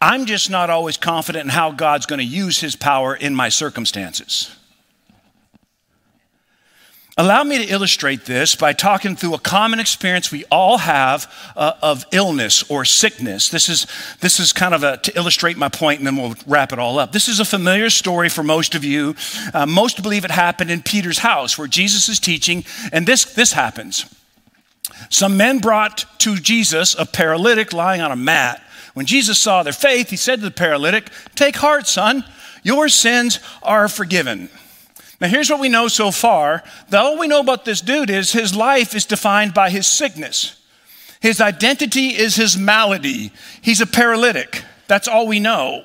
I'm 0.00 0.26
just 0.26 0.48
not 0.48 0.70
always 0.70 0.96
confident 0.96 1.46
in 1.46 1.50
how 1.50 1.72
God's 1.72 2.06
going 2.06 2.20
to 2.20 2.24
use 2.24 2.60
his 2.60 2.76
power 2.76 3.16
in 3.16 3.34
my 3.34 3.48
circumstances. 3.48 4.54
Allow 7.16 7.42
me 7.42 7.58
to 7.58 7.72
illustrate 7.72 8.26
this 8.26 8.54
by 8.54 8.74
talking 8.74 9.16
through 9.16 9.34
a 9.34 9.38
common 9.38 9.80
experience 9.80 10.30
we 10.30 10.44
all 10.52 10.78
have 10.78 11.32
uh, 11.56 11.72
of 11.82 12.04
illness 12.12 12.68
or 12.70 12.84
sickness. 12.84 13.48
This 13.48 13.68
is, 13.68 13.88
this 14.20 14.38
is 14.38 14.52
kind 14.52 14.74
of 14.74 14.84
a, 14.84 14.98
to 14.98 15.16
illustrate 15.16 15.56
my 15.56 15.68
point, 15.68 15.98
and 15.98 16.06
then 16.06 16.16
we'll 16.16 16.34
wrap 16.46 16.72
it 16.72 16.78
all 16.78 16.98
up. 17.00 17.10
This 17.10 17.28
is 17.28 17.40
a 17.40 17.44
familiar 17.44 17.90
story 17.90 18.28
for 18.28 18.44
most 18.44 18.76
of 18.76 18.84
you. 18.84 19.16
Uh, 19.52 19.66
most 19.66 20.00
believe 20.00 20.24
it 20.24 20.30
happened 20.30 20.70
in 20.70 20.80
Peter's 20.80 21.18
house 21.18 21.58
where 21.58 21.68
Jesus 21.68 22.08
is 22.08 22.20
teaching, 22.20 22.64
and 22.92 23.04
this, 23.04 23.24
this 23.24 23.52
happens. 23.52 24.06
Some 25.08 25.36
men 25.36 25.58
brought 25.58 26.04
to 26.18 26.36
Jesus 26.36 26.94
a 26.98 27.06
paralytic 27.06 27.72
lying 27.72 28.00
on 28.00 28.12
a 28.12 28.16
mat. 28.16 28.62
When 28.94 29.06
Jesus 29.06 29.38
saw 29.38 29.62
their 29.62 29.72
faith, 29.72 30.10
he 30.10 30.16
said 30.16 30.40
to 30.40 30.44
the 30.44 30.50
paralytic, 30.50 31.10
Take 31.34 31.56
heart, 31.56 31.86
son, 31.86 32.24
your 32.62 32.88
sins 32.88 33.40
are 33.62 33.88
forgiven. 33.88 34.48
Now, 35.20 35.28
here's 35.28 35.50
what 35.50 35.60
we 35.60 35.68
know 35.68 35.88
so 35.88 36.10
far. 36.10 36.62
That 36.90 37.00
all 37.00 37.18
we 37.18 37.28
know 37.28 37.40
about 37.40 37.64
this 37.64 37.80
dude 37.80 38.10
is 38.10 38.32
his 38.32 38.54
life 38.54 38.94
is 38.94 39.04
defined 39.04 39.54
by 39.54 39.70
his 39.70 39.86
sickness. 39.86 40.60
His 41.20 41.40
identity 41.40 42.08
is 42.08 42.36
his 42.36 42.56
malady. 42.56 43.32
He's 43.62 43.80
a 43.80 43.86
paralytic. 43.86 44.62
That's 44.86 45.08
all 45.08 45.26
we 45.26 45.40
know. 45.40 45.84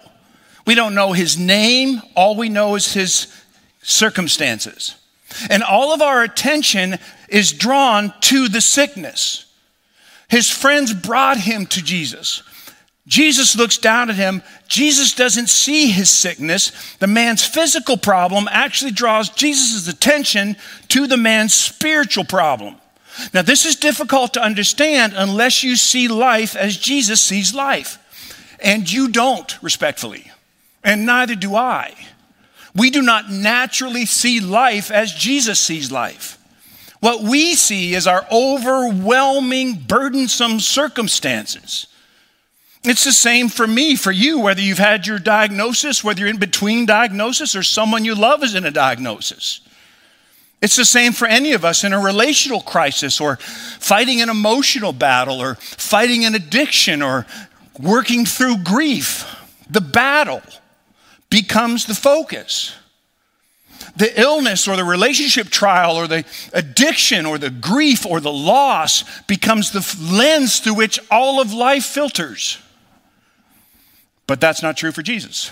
We 0.67 0.75
don't 0.75 0.95
know 0.95 1.13
his 1.13 1.37
name. 1.37 2.01
All 2.15 2.35
we 2.35 2.49
know 2.49 2.75
is 2.75 2.93
his 2.93 3.27
circumstances. 3.81 4.95
And 5.49 5.63
all 5.63 5.93
of 5.93 6.01
our 6.01 6.23
attention 6.23 6.97
is 7.31 7.51
drawn 7.51 8.13
to 8.21 8.47
the 8.47 8.61
sickness. 8.61 9.45
His 10.27 10.49
friends 10.49 10.93
brought 10.93 11.37
him 11.37 11.65
to 11.67 11.81
Jesus. 11.81 12.43
Jesus 13.07 13.55
looks 13.55 13.79
down 13.79 14.11
at 14.11 14.15
him. 14.15 14.43
Jesus 14.67 15.15
doesn't 15.15 15.49
see 15.49 15.87
his 15.87 16.11
sickness. 16.11 16.71
The 16.97 17.07
man's 17.07 17.43
physical 17.43 17.97
problem 17.97 18.47
actually 18.51 18.91
draws 18.91 19.29
Jesus' 19.29 19.87
attention 19.87 20.55
to 20.89 21.07
the 21.07 21.17
man's 21.17 21.55
spiritual 21.55 22.23
problem. 22.23 22.75
Now, 23.33 23.41
this 23.41 23.65
is 23.65 23.75
difficult 23.75 24.35
to 24.35 24.41
understand 24.41 25.13
unless 25.15 25.63
you 25.63 25.75
see 25.75 26.07
life 26.07 26.55
as 26.55 26.77
Jesus 26.77 27.19
sees 27.19 27.53
life. 27.53 27.97
And 28.61 28.89
you 28.89 29.09
don't, 29.09 29.61
respectfully. 29.63 30.31
And 30.83 31.05
neither 31.05 31.33
do 31.35 31.55
I. 31.55 31.95
We 32.75 32.91
do 32.91 33.01
not 33.01 33.31
naturally 33.31 34.05
see 34.05 34.39
life 34.39 34.91
as 34.91 35.11
Jesus 35.13 35.59
sees 35.59 35.91
life. 35.91 36.38
What 36.99 37.21
we 37.21 37.55
see 37.55 37.93
is 37.93 38.07
our 38.07 38.25
overwhelming, 38.31 39.75
burdensome 39.87 40.59
circumstances. 40.59 41.87
It's 42.83 43.03
the 43.03 43.11
same 43.11 43.49
for 43.49 43.67
me, 43.67 43.95
for 43.95 44.11
you, 44.11 44.39
whether 44.39 44.61
you've 44.61 44.77
had 44.77 45.05
your 45.05 45.19
diagnosis, 45.19 46.03
whether 46.03 46.21
you're 46.21 46.29
in 46.29 46.37
between 46.37 46.85
diagnosis, 46.85 47.55
or 47.55 47.63
someone 47.63 48.05
you 48.05 48.15
love 48.15 48.43
is 48.43 48.55
in 48.55 48.65
a 48.65 48.71
diagnosis. 48.71 49.61
It's 50.61 50.75
the 50.75 50.85
same 50.85 51.13
for 51.13 51.25
any 51.25 51.53
of 51.53 51.63
us 51.63 51.83
in 51.83 51.93
a 51.93 51.99
relational 51.99 52.61
crisis, 52.61 53.21
or 53.21 53.37
fighting 53.37 54.21
an 54.21 54.29
emotional 54.29 54.91
battle, 54.91 55.41
or 55.41 55.55
fighting 55.55 56.25
an 56.25 56.35
addiction, 56.35 57.01
or 57.01 57.25
working 57.79 58.25
through 58.25 58.57
grief. 58.57 59.25
The 59.69 59.81
battle 59.81 60.41
becomes 61.29 61.85
the 61.85 61.95
focus. 61.95 62.75
The 63.99 64.19
illness 64.19 64.67
or 64.67 64.77
the 64.77 64.85
relationship 64.85 65.49
trial 65.49 65.97
or 65.97 66.07
the 66.07 66.25
addiction 66.53 67.25
or 67.25 67.37
the 67.37 67.49
grief 67.49 68.05
or 68.05 68.21
the 68.21 68.31
loss 68.31 69.03
becomes 69.27 69.71
the 69.71 69.85
lens 70.01 70.59
through 70.59 70.75
which 70.75 70.99
all 71.11 71.41
of 71.41 71.53
life 71.53 71.83
filters. 71.83 72.57
But 74.25 74.39
that's 74.39 74.63
not 74.63 74.77
true 74.77 74.93
for 74.93 75.01
Jesus. 75.01 75.51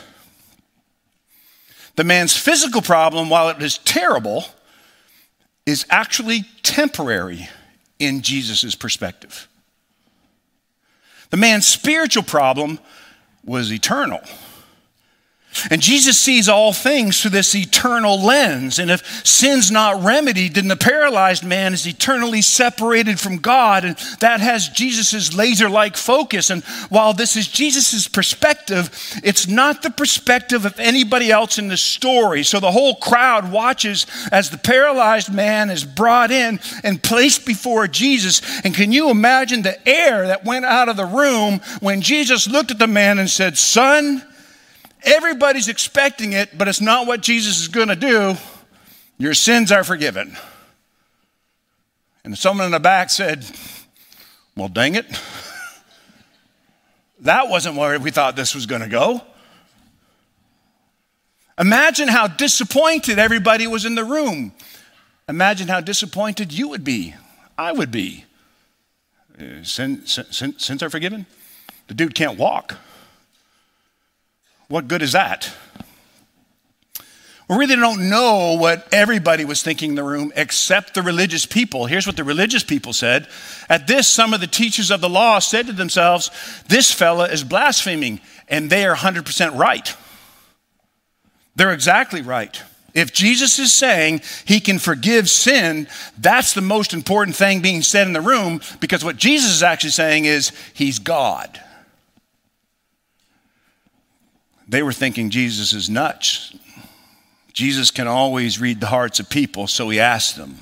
The 1.98 2.06
man's 2.06 2.38
physical 2.38 2.82
problem, 2.82 3.30
while 3.30 3.50
it 3.50 3.62
is 3.62 3.80
terrible, 3.80 4.46
is 5.66 5.86
actually 5.90 6.46
temporary 6.64 7.50
in 8.00 8.22
Jesus' 8.22 8.76
perspective. 8.76 9.50
The 11.32 11.38
man's 11.38 11.68
spiritual 11.68 12.24
problem 12.24 12.80
was 13.44 13.74
eternal. 13.74 14.22
And 15.70 15.82
Jesus 15.82 16.20
sees 16.20 16.50
all 16.50 16.74
things 16.74 17.22
through 17.22 17.32
this 17.32 17.56
eternal 17.56 18.22
lens. 18.22 18.80
And 18.80 18.92
if 18.92 19.26
sin's 19.26 19.72
not 19.72 20.04
remedied, 20.04 20.56
then 20.56 20.68
the 20.68 20.76
paralyzed 20.76 21.44
man 21.44 21.74
is 21.74 21.88
eternally 21.88 22.42
separated 22.42 23.20
from 23.20 23.38
God. 23.38 23.86
And 23.86 23.98
that 24.20 24.40
has 24.40 24.70
Jesus' 24.70 25.34
laser 25.34 25.70
like 25.70 25.98
focus. 25.98 26.50
And 26.50 26.64
while 26.90 27.14
this 27.14 27.36
is 27.36 27.48
Jesus' 27.48 28.08
perspective, 28.08 28.90
it's 29.24 29.48
not 29.48 29.82
the 29.82 29.90
perspective 29.90 30.66
of 30.66 30.80
anybody 30.80 31.32
else 31.32 31.58
in 31.58 31.68
the 31.68 31.78
story. 31.78 32.44
So 32.44 32.60
the 32.60 32.72
whole 32.72 32.96
crowd 32.96 33.52
watches 33.52 34.06
as 34.32 34.50
the 34.50 34.58
paralyzed 34.58 35.34
man 35.34 35.70
is 35.70 35.84
brought 35.84 36.32
in 36.32 36.60
and 36.84 37.02
placed 37.02 37.46
before 37.46 37.88
Jesus. 37.88 38.42
And 38.64 38.74
can 38.74 38.92
you 38.92 39.10
imagine 39.10 39.62
the 39.62 39.88
air 39.88 40.28
that 40.28 40.46
went 40.46 40.66
out 40.66 40.90
of 40.90 40.98
the 40.98 41.06
room 41.06 41.60
when 41.80 42.02
Jesus 42.02 42.48
looked 42.48 42.72
at 42.72 42.80
the 42.80 42.88
man 42.88 43.20
and 43.20 43.30
said, 43.30 43.58
Son, 43.58 44.24
Everybody's 45.04 45.68
expecting 45.68 46.34
it, 46.34 46.58
but 46.58 46.68
it's 46.68 46.82
not 46.82 47.08
what 47.08 47.22
Jesus 47.22 47.60
is 47.60 47.68
going 47.68 47.88
to 47.88 47.96
do. 47.96 48.36
Your 49.18 49.34
sins 49.34 49.72
are 49.72 49.84
forgiven. 49.84 50.36
And 52.24 52.38
someone 52.38 52.66
in 52.66 52.72
the 52.72 52.80
back 52.80 53.10
said, 53.10 53.46
Well, 54.56 54.68
dang 54.68 54.96
it. 54.96 55.06
that 57.22 57.48
wasn't 57.48 57.78
where 57.78 58.00
we 58.00 58.12
thought 58.12 58.36
this 58.36 58.54
was 58.54 58.66
going 58.66 58.82
to 58.82 58.90
go. 58.90 59.22
Imagine 61.60 62.08
how 62.08 62.28
disappointed 62.28 63.18
everybody 63.18 63.66
was 63.66 63.86
in 63.86 63.96
the 63.96 64.04
room. 64.04 64.52
Imagine 65.28 65.68
how 65.68 65.82
disappointed 65.82 66.54
you 66.54 66.70
would 66.70 66.84
be. 66.84 67.16
I 67.58 67.72
would 67.72 67.92
be. 67.92 68.26
Uh, 69.40 69.64
sin, 69.64 70.06
sin, 70.06 70.58
sins 70.58 70.84
are 70.84 70.90
forgiven? 70.90 71.26
The 71.88 71.94
dude 71.94 72.14
can't 72.14 72.38
walk. 72.38 72.78
What 74.68 74.88
good 74.88 75.02
is 75.02 75.14
that? 75.14 75.54
We 77.50 77.56
really 77.56 77.78
don't 77.78 78.10
know 78.10 78.58
what 78.60 78.88
everybody 78.92 79.46
was 79.46 79.64
thinking 79.64 79.92
in 79.92 79.96
the 79.96 80.04
room 80.04 80.34
except 80.36 80.94
the 80.94 81.02
religious 81.02 81.46
people. 81.46 81.86
Here's 81.86 82.06
what 82.06 82.18
the 82.18 82.26
religious 82.26 82.64
people 82.64 82.92
said. 82.92 83.28
At 83.70 83.88
this, 83.88 84.06
some 84.08 84.34
of 84.34 84.42
the 84.42 84.48
teachers 84.48 84.92
of 84.92 85.00
the 85.00 85.10
law 85.10 85.40
said 85.40 85.68
to 85.68 85.74
themselves, 85.74 86.30
This 86.68 86.92
fella 86.92 87.30
is 87.30 87.46
blaspheming. 87.46 88.20
And 88.50 88.70
they 88.70 88.86
are 88.86 88.96
100% 88.96 89.58
right. 89.58 89.96
They're 91.56 91.74
exactly 91.74 92.22
right. 92.22 92.62
If 92.94 93.14
Jesus 93.14 93.60
is 93.60 93.74
saying 93.74 94.22
he 94.46 94.60
can 94.60 94.80
forgive 94.80 95.30
sin, 95.30 95.88
that's 96.18 96.54
the 96.54 96.62
most 96.62 96.94
important 96.94 97.36
thing 97.36 97.62
being 97.62 97.82
said 97.82 98.08
in 98.08 98.14
the 98.14 98.22
room 98.22 98.62
because 98.80 99.06
what 99.06 99.18
Jesus 99.18 99.52
is 99.52 99.64
actually 99.64 99.92
saying 99.92 100.26
is 100.26 100.52
he's 100.74 101.00
God. 101.00 101.62
They 104.68 104.84
were 104.84 104.94
thinking 104.94 105.30
Jesus 105.30 105.72
is 105.72 105.90
nuts. 105.90 106.54
Jesus 107.54 107.90
can 107.90 108.08
always 108.08 108.60
read 108.60 108.82
the 108.82 108.88
hearts 108.88 109.20
of 109.20 109.30
people, 109.30 109.68
so 109.68 109.90
he 109.90 110.00
asked 110.00 110.36
them, 110.36 110.58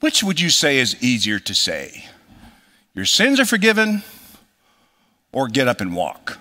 Which 0.00 0.22
would 0.22 0.40
you 0.40 0.48
say 0.48 0.78
is 0.78 1.00
easier 1.02 1.38
to 1.40 1.54
say? 1.54 2.06
Your 2.94 3.04
sins 3.04 3.38
are 3.38 3.44
forgiven, 3.44 4.02
or 5.30 5.48
get 5.48 5.68
up 5.68 5.80
and 5.80 5.94
walk? 5.94 6.38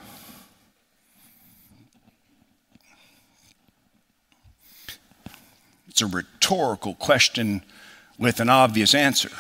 It's 5.90 6.02
a 6.02 6.08
rhetorical 6.08 6.96
question 6.96 7.64
with 8.18 8.40
an 8.40 8.50
obvious 8.50 8.96
answer. 8.96 9.32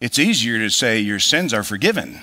It's 0.00 0.18
easier 0.18 0.58
to 0.58 0.68
say 0.68 1.00
your 1.00 1.18
sins 1.18 1.54
are 1.54 1.62
forgiven 1.62 2.22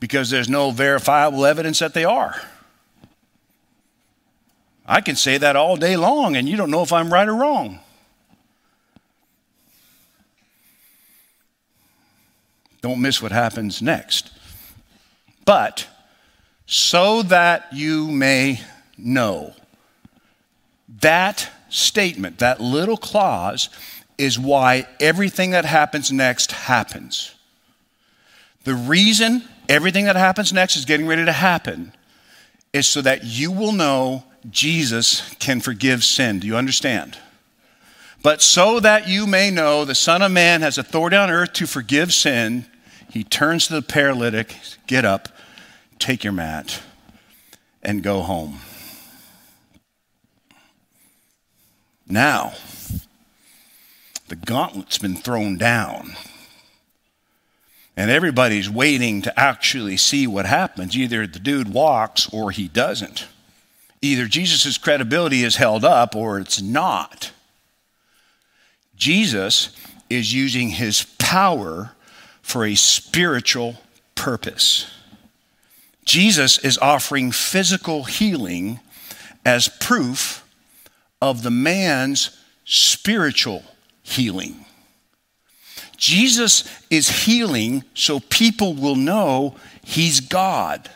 because 0.00 0.30
there's 0.30 0.48
no 0.48 0.70
verifiable 0.70 1.46
evidence 1.46 1.78
that 1.78 1.94
they 1.94 2.04
are. 2.04 2.40
I 4.86 5.00
can 5.00 5.16
say 5.16 5.38
that 5.38 5.56
all 5.56 5.76
day 5.76 5.96
long, 5.96 6.36
and 6.36 6.48
you 6.48 6.56
don't 6.56 6.70
know 6.70 6.82
if 6.82 6.92
I'm 6.92 7.12
right 7.12 7.26
or 7.26 7.34
wrong. 7.34 7.80
Don't 12.82 13.00
miss 13.00 13.20
what 13.20 13.32
happens 13.32 13.82
next. 13.82 14.30
But 15.44 15.88
so 16.66 17.22
that 17.22 17.72
you 17.72 18.10
may 18.10 18.60
know, 18.96 19.54
that 21.00 21.50
statement, 21.68 22.38
that 22.38 22.60
little 22.60 22.96
clause, 22.96 23.70
is 24.18 24.38
why 24.38 24.86
everything 25.00 25.50
that 25.50 25.64
happens 25.64 26.12
next 26.12 26.52
happens. 26.52 27.34
The 28.64 28.74
reason 28.74 29.42
everything 29.68 30.04
that 30.06 30.16
happens 30.16 30.52
next 30.52 30.76
is 30.76 30.84
getting 30.84 31.06
ready 31.06 31.24
to 31.24 31.32
happen, 31.32 31.92
is 32.72 32.88
so 32.88 33.00
that 33.02 33.24
you 33.24 33.50
will 33.50 33.72
know 33.72 34.24
Jesus 34.50 35.34
can 35.38 35.60
forgive 35.60 36.04
sin. 36.04 36.40
Do 36.40 36.46
you 36.46 36.56
understand? 36.56 37.18
But 38.22 38.42
so 38.42 38.80
that 38.80 39.08
you 39.08 39.26
may 39.26 39.50
know 39.50 39.84
the 39.84 39.94
Son 39.94 40.22
of 40.22 40.32
Man 40.32 40.62
has 40.62 40.78
authority 40.78 41.16
on 41.16 41.30
earth 41.30 41.52
to 41.54 41.66
forgive 41.66 42.12
sin, 42.12 42.66
he 43.10 43.24
turns 43.24 43.68
to 43.68 43.74
the 43.74 43.82
paralytic, 43.82 44.56
Get 44.86 45.04
up, 45.04 45.28
take 45.98 46.24
your 46.24 46.32
mat, 46.32 46.82
and 47.82 48.02
go 48.02 48.22
home. 48.22 48.60
Now, 52.08 52.54
the 54.28 54.36
gauntlet's 54.36 54.98
been 54.98 55.16
thrown 55.16 55.56
down. 55.56 56.16
And 57.96 58.10
everybody's 58.10 58.68
waiting 58.68 59.22
to 59.22 59.40
actually 59.40 59.96
see 59.96 60.26
what 60.26 60.44
happens. 60.44 60.96
Either 60.96 61.26
the 61.26 61.38
dude 61.38 61.72
walks 61.72 62.28
or 62.32 62.50
he 62.50 62.68
doesn't. 62.68 63.26
Either 64.02 64.26
Jesus' 64.26 64.76
credibility 64.76 65.42
is 65.42 65.56
held 65.56 65.84
up 65.84 66.14
or 66.14 66.38
it's 66.38 66.60
not. 66.60 67.30
Jesus 68.96 69.74
is 70.10 70.32
using 70.32 70.70
his 70.70 71.04
power 71.18 71.92
for 72.42 72.64
a 72.64 72.74
spiritual 72.74 73.76
purpose. 74.14 74.90
Jesus 76.04 76.58
is 76.58 76.78
offering 76.78 77.32
physical 77.32 78.04
healing 78.04 78.78
as 79.44 79.68
proof 79.80 80.44
of 81.20 81.42
the 81.42 81.50
man's 81.50 82.38
spiritual 82.64 83.64
healing. 84.02 84.65
Jesus 85.96 86.64
is 86.90 87.24
healing 87.24 87.84
so 87.94 88.20
people 88.20 88.74
will 88.74 88.96
know 88.96 89.56
he's 89.82 90.20
God. 90.20 90.90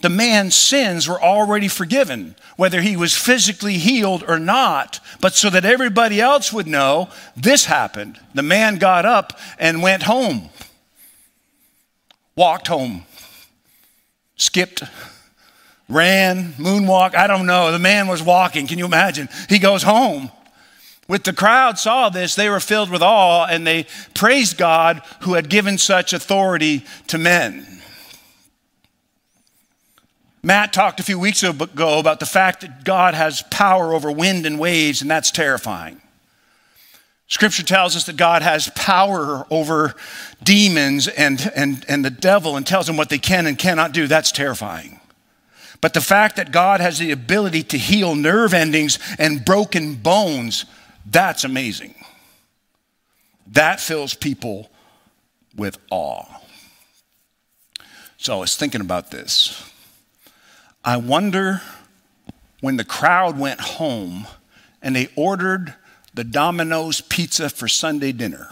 The 0.00 0.08
man's 0.08 0.54
sins 0.54 1.06
were 1.06 1.20
already 1.20 1.68
forgiven, 1.68 2.34
whether 2.56 2.80
he 2.80 2.96
was 2.96 3.14
physically 3.16 3.74
healed 3.74 4.24
or 4.26 4.38
not, 4.38 5.00
but 5.20 5.34
so 5.34 5.50
that 5.50 5.64
everybody 5.64 6.20
else 6.20 6.52
would 6.52 6.66
know 6.66 7.10
this 7.36 7.66
happened. 7.66 8.18
The 8.34 8.42
man 8.42 8.76
got 8.76 9.04
up 9.04 9.38
and 9.58 9.82
went 9.82 10.04
home, 10.04 10.48
walked 12.34 12.68
home, 12.68 13.04
skipped, 14.36 14.82
ran, 15.88 16.54
moonwalk. 16.54 17.14
I 17.14 17.26
don't 17.26 17.46
know. 17.46 17.70
The 17.70 17.78
man 17.78 18.08
was 18.08 18.22
walking. 18.22 18.66
Can 18.66 18.78
you 18.78 18.86
imagine? 18.86 19.28
He 19.50 19.58
goes 19.58 19.82
home. 19.82 20.30
With 21.10 21.24
the 21.24 21.32
crowd 21.32 21.76
saw 21.76 22.08
this, 22.08 22.36
they 22.36 22.48
were 22.48 22.60
filled 22.60 22.88
with 22.88 23.02
awe 23.02 23.44
and 23.44 23.66
they 23.66 23.86
praised 24.14 24.56
God 24.56 25.02
who 25.22 25.34
had 25.34 25.50
given 25.50 25.76
such 25.76 26.12
authority 26.12 26.84
to 27.08 27.18
men. 27.18 27.66
Matt 30.40 30.72
talked 30.72 31.00
a 31.00 31.02
few 31.02 31.18
weeks 31.18 31.42
ago 31.42 31.98
about 31.98 32.20
the 32.20 32.26
fact 32.26 32.60
that 32.60 32.84
God 32.84 33.14
has 33.14 33.42
power 33.50 33.92
over 33.92 34.12
wind 34.12 34.46
and 34.46 34.56
waves, 34.56 35.02
and 35.02 35.10
that's 35.10 35.32
terrifying. 35.32 36.00
Scripture 37.26 37.64
tells 37.64 37.96
us 37.96 38.04
that 38.04 38.16
God 38.16 38.42
has 38.42 38.70
power 38.76 39.48
over 39.50 39.96
demons 40.44 41.08
and, 41.08 41.50
and, 41.56 41.84
and 41.88 42.04
the 42.04 42.10
devil 42.10 42.56
and 42.56 42.64
tells 42.64 42.86
them 42.86 42.96
what 42.96 43.08
they 43.08 43.18
can 43.18 43.48
and 43.48 43.58
cannot 43.58 43.90
do. 43.90 44.06
That's 44.06 44.30
terrifying. 44.30 45.00
But 45.80 45.92
the 45.92 46.00
fact 46.00 46.36
that 46.36 46.52
God 46.52 46.80
has 46.80 47.00
the 47.00 47.10
ability 47.10 47.64
to 47.64 47.78
heal 47.78 48.14
nerve 48.14 48.54
endings 48.54 49.00
and 49.18 49.44
broken 49.44 49.94
bones, 49.96 50.66
that's 51.10 51.44
amazing. 51.44 51.94
That 53.48 53.80
fills 53.80 54.14
people 54.14 54.70
with 55.56 55.78
awe. 55.90 56.24
So 58.16 58.36
I 58.36 58.38
was 58.38 58.56
thinking 58.56 58.80
about 58.80 59.10
this. 59.10 59.68
I 60.84 60.96
wonder 60.98 61.62
when 62.60 62.76
the 62.76 62.84
crowd 62.84 63.38
went 63.38 63.60
home 63.60 64.26
and 64.82 64.94
they 64.94 65.08
ordered 65.16 65.74
the 66.14 66.24
Domino's 66.24 67.00
pizza 67.00 67.48
for 67.48 67.66
Sunday 67.66 68.12
dinner. 68.12 68.48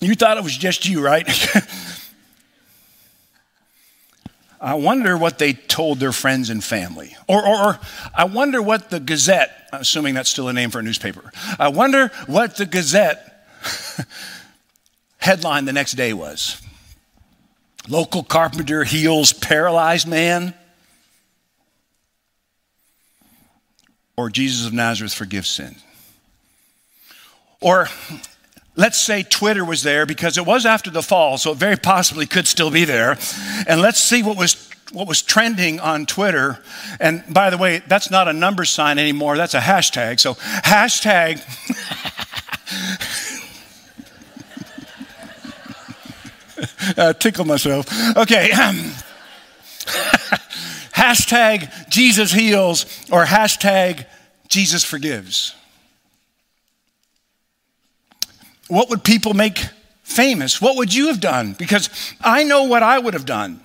You 0.00 0.14
thought 0.14 0.36
it 0.36 0.44
was 0.44 0.56
just 0.56 0.86
you, 0.86 1.04
right? 1.04 1.26
I 4.64 4.72
wonder 4.76 5.18
what 5.18 5.38
they 5.38 5.52
told 5.52 6.00
their 6.00 6.10
friends 6.10 6.48
and 6.48 6.64
family. 6.64 7.14
Or, 7.28 7.46
or, 7.46 7.64
or, 7.66 7.80
I 8.14 8.24
wonder 8.24 8.62
what 8.62 8.88
the 8.88 8.98
Gazette, 8.98 9.68
assuming 9.74 10.14
that's 10.14 10.30
still 10.30 10.48
a 10.48 10.54
name 10.54 10.70
for 10.70 10.78
a 10.78 10.82
newspaper, 10.82 11.30
I 11.58 11.68
wonder 11.68 12.08
what 12.26 12.56
the 12.56 12.64
Gazette 12.64 13.46
headline 15.18 15.66
the 15.66 15.74
next 15.74 15.92
day 15.92 16.14
was. 16.14 16.62
Local 17.88 18.22
carpenter 18.22 18.84
heals 18.84 19.34
paralyzed 19.34 20.08
man. 20.08 20.54
Or 24.16 24.30
Jesus 24.30 24.66
of 24.66 24.72
Nazareth 24.72 25.12
forgives 25.12 25.50
sin. 25.50 25.76
Or 27.60 27.88
Let's 28.76 28.98
say 28.98 29.22
Twitter 29.22 29.64
was 29.64 29.84
there 29.84 30.04
because 30.04 30.36
it 30.36 30.44
was 30.44 30.66
after 30.66 30.90
the 30.90 31.02
fall, 31.02 31.38
so 31.38 31.52
it 31.52 31.58
very 31.58 31.76
possibly 31.76 32.26
could 32.26 32.48
still 32.48 32.70
be 32.70 32.84
there. 32.84 33.16
And 33.68 33.80
let's 33.80 34.00
see 34.00 34.22
what 34.22 34.36
was 34.36 34.68
what 34.92 35.08
was 35.08 35.22
trending 35.22 35.80
on 35.80 36.06
Twitter. 36.06 36.60
And 37.00 37.24
by 37.28 37.50
the 37.50 37.58
way, 37.58 37.82
that's 37.86 38.10
not 38.10 38.28
a 38.28 38.32
number 38.32 38.64
sign 38.64 38.98
anymore, 38.98 39.36
that's 39.36 39.54
a 39.54 39.60
hashtag. 39.60 40.20
So 40.20 40.34
hashtag 40.34 41.40
uh, 46.98 47.12
tickle 47.14 47.44
myself. 47.44 47.86
Okay. 48.16 48.50
hashtag 50.94 51.88
Jesus 51.88 52.32
heals 52.32 52.86
or 53.10 53.24
hashtag 53.24 54.06
Jesus 54.48 54.84
forgives. 54.84 55.54
What 58.68 58.88
would 58.90 59.04
people 59.04 59.34
make 59.34 59.58
famous? 60.02 60.60
What 60.60 60.76
would 60.76 60.94
you 60.94 61.08
have 61.08 61.20
done? 61.20 61.52
Because 61.52 61.90
I 62.20 62.44
know 62.44 62.64
what 62.64 62.82
I 62.82 62.98
would 62.98 63.14
have 63.14 63.26
done. 63.26 63.60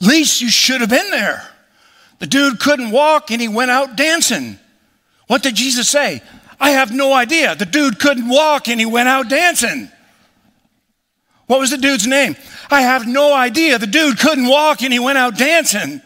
Least 0.00 0.40
you 0.40 0.50
should 0.50 0.80
have 0.80 0.90
been 0.90 1.10
there. 1.10 1.48
The 2.18 2.26
dude 2.26 2.60
couldn't 2.60 2.90
walk 2.90 3.30
and 3.30 3.40
he 3.40 3.48
went 3.48 3.70
out 3.70 3.96
dancing. 3.96 4.58
What 5.26 5.42
did 5.42 5.54
Jesus 5.54 5.88
say? 5.88 6.22
I 6.60 6.70
have 6.70 6.92
no 6.92 7.12
idea. 7.12 7.54
The 7.54 7.66
dude 7.66 7.98
couldn't 7.98 8.28
walk 8.28 8.68
and 8.68 8.78
he 8.78 8.86
went 8.86 9.08
out 9.08 9.28
dancing. 9.28 9.90
What 11.46 11.60
was 11.60 11.70
the 11.70 11.78
dude's 11.78 12.06
name? 12.06 12.36
I 12.70 12.82
have 12.82 13.06
no 13.06 13.34
idea. 13.34 13.78
The 13.78 13.86
dude 13.86 14.18
couldn't 14.18 14.48
walk 14.48 14.82
and 14.82 14.92
he 14.92 14.98
went 14.98 15.18
out 15.18 15.36
dancing. 15.36 16.00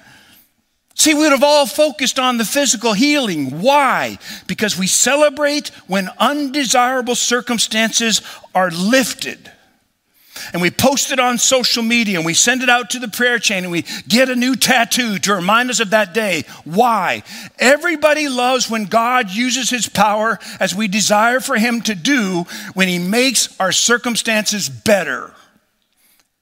See, 0.99 1.15
we 1.15 1.21
would 1.21 1.33
have 1.33 1.45
all 1.45 1.67
focused 1.67 2.19
on 2.19 2.39
the 2.39 2.45
physical 2.45 2.93
healing. 2.93 3.61
Why? 3.61 4.19
Because 4.49 4.77
we 4.77 4.89
celebrate 4.89 5.69
when 5.87 6.11
undesirable 6.19 7.15
circumstances 7.15 8.21
are 8.53 8.73
lifted. 8.73 9.53
And 10.53 10.61
we 10.61 10.73
post 10.73 11.13
it 11.13 11.21
on 11.21 11.39
social 11.39 11.85
media 11.85 12.17
and 12.17 12.27
we 12.27 12.35
send 12.35 12.65
it 12.65 12.69
out 12.69 12.91
to 12.91 12.99
the 12.99 13.07
prayer 13.07 13.39
chain 13.39 13.63
and 13.63 13.71
we 13.71 13.85
get 14.09 14.29
a 14.29 14.35
new 14.35 14.57
tattoo 14.57 15.21
to 15.21 15.35
remind 15.35 15.71
us 15.71 15.79
of 15.79 15.91
that 15.91 16.15
day. 16.15 16.43
Why? 16.65 17.23
Everybody 17.61 18.29
loves 18.29 18.69
when 18.69 18.87
God 18.87 19.31
uses 19.31 19.71
his 19.71 19.89
power 19.89 20.41
as 20.59 20.75
we 20.75 20.89
desire 20.89 21.39
for 21.39 21.57
him 21.57 21.81
to 21.83 21.95
do 21.95 22.45
when 22.75 22.89
he 22.89 22.99
makes 22.99 23.59
our 23.61 23.73
circumstances 23.73 24.69
better. 24.69 25.33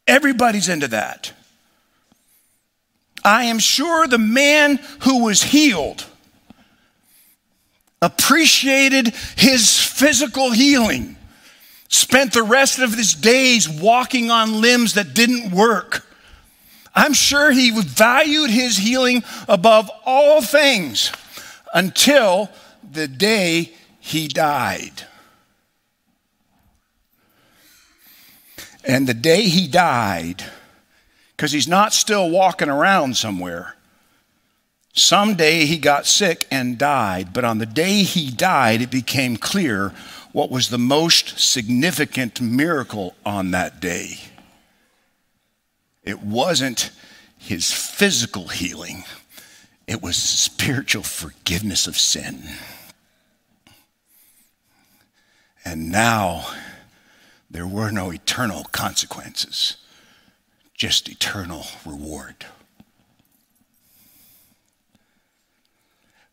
Everybody's 0.08 0.70
into 0.70 0.88
that. 0.88 1.32
I 3.26 3.46
am 3.46 3.58
sure 3.58 4.06
the 4.06 4.18
man 4.18 4.78
who 5.00 5.24
was 5.24 5.42
healed 5.42 6.06
appreciated 8.00 9.08
his 9.36 9.80
physical 9.80 10.52
healing, 10.52 11.16
spent 11.88 12.32
the 12.32 12.44
rest 12.44 12.78
of 12.78 12.94
his 12.94 13.14
days 13.14 13.68
walking 13.68 14.30
on 14.30 14.60
limbs 14.60 14.94
that 14.94 15.12
didn't 15.12 15.50
work. 15.50 16.06
I'm 16.94 17.14
sure 17.14 17.50
he 17.50 17.72
valued 17.72 18.50
his 18.50 18.76
healing 18.76 19.24
above 19.48 19.90
all 20.04 20.40
things 20.40 21.10
until 21.74 22.48
the 22.88 23.08
day 23.08 23.72
he 23.98 24.28
died. 24.28 25.02
And 28.84 29.08
the 29.08 29.14
day 29.14 29.42
he 29.42 29.66
died, 29.66 30.44
because 31.37 31.53
he's 31.53 31.68
not 31.68 31.92
still 31.92 32.31
walking 32.31 32.70
around 32.70 33.16
somewhere. 33.16 33.77
Someday 34.94 35.66
he 35.66 35.77
got 35.77 36.07
sick 36.07 36.46
and 36.51 36.79
died, 36.79 37.35
but 37.35 37.44
on 37.44 37.59
the 37.59 37.66
day 37.66 38.03
he 38.03 38.31
died, 38.31 38.81
it 38.81 38.90
became 38.90 39.37
clear 39.37 39.92
what 40.33 40.51
was 40.51 40.70
the 40.70 40.79
most 40.79 41.38
significant 41.38 42.40
miracle 42.40 43.14
on 43.27 43.51
that 43.51 43.81
day. 43.81 44.18
It 46.03 46.22
wasn't 46.22 46.90
his 47.37 47.70
physical 47.70 48.49
healing, 48.49 49.05
it 49.87 50.03
was 50.03 50.16
spiritual 50.16 51.03
forgiveness 51.03 51.87
of 51.87 51.99
sin. 51.99 52.42
And 55.64 55.90
now 55.90 56.46
there 57.51 57.66
were 57.66 57.90
no 57.90 58.11
eternal 58.11 58.64
consequences 58.72 59.77
just 60.76 61.08
eternal 61.08 61.66
reward. 61.84 62.46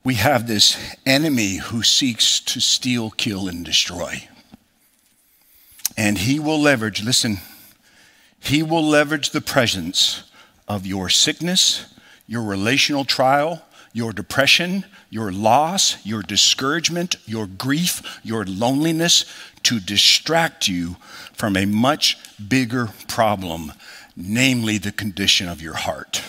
we 0.03 0.15
have 0.15 0.47
this 0.47 0.77
enemy 1.05 1.57
who 1.57 1.81
seeks 1.81 2.39
to 2.41 2.59
steal, 2.59 3.09
kill, 3.11 3.47
and 3.47 3.63
destroy. 3.63 4.27
And 5.95 6.17
he 6.17 6.39
will 6.39 6.59
leverage, 6.59 7.03
listen, 7.03 7.37
he 8.39 8.61
will 8.61 8.83
leverage 8.83 9.29
the 9.29 9.41
presence 9.41 10.23
of 10.67 10.85
your 10.85 11.07
sickness, 11.07 11.93
your 12.27 12.43
relational 12.43 13.05
trial, 13.05 13.61
your 13.93 14.11
depression, 14.11 14.83
your 15.09 15.31
loss, 15.31 16.03
your 16.05 16.21
discouragement, 16.21 17.15
your 17.25 17.45
grief, 17.45 18.19
your 18.23 18.43
loneliness 18.43 19.23
to 19.61 19.79
distract 19.79 20.67
you 20.67 20.97
from 21.31 21.55
a 21.55 21.65
much 21.65 22.17
bigger 22.49 22.89
problem, 23.07 23.71
namely 24.15 24.77
the 24.77 24.91
condition 24.91 25.47
of 25.47 25.61
your 25.61 25.75
heart. 25.75 26.23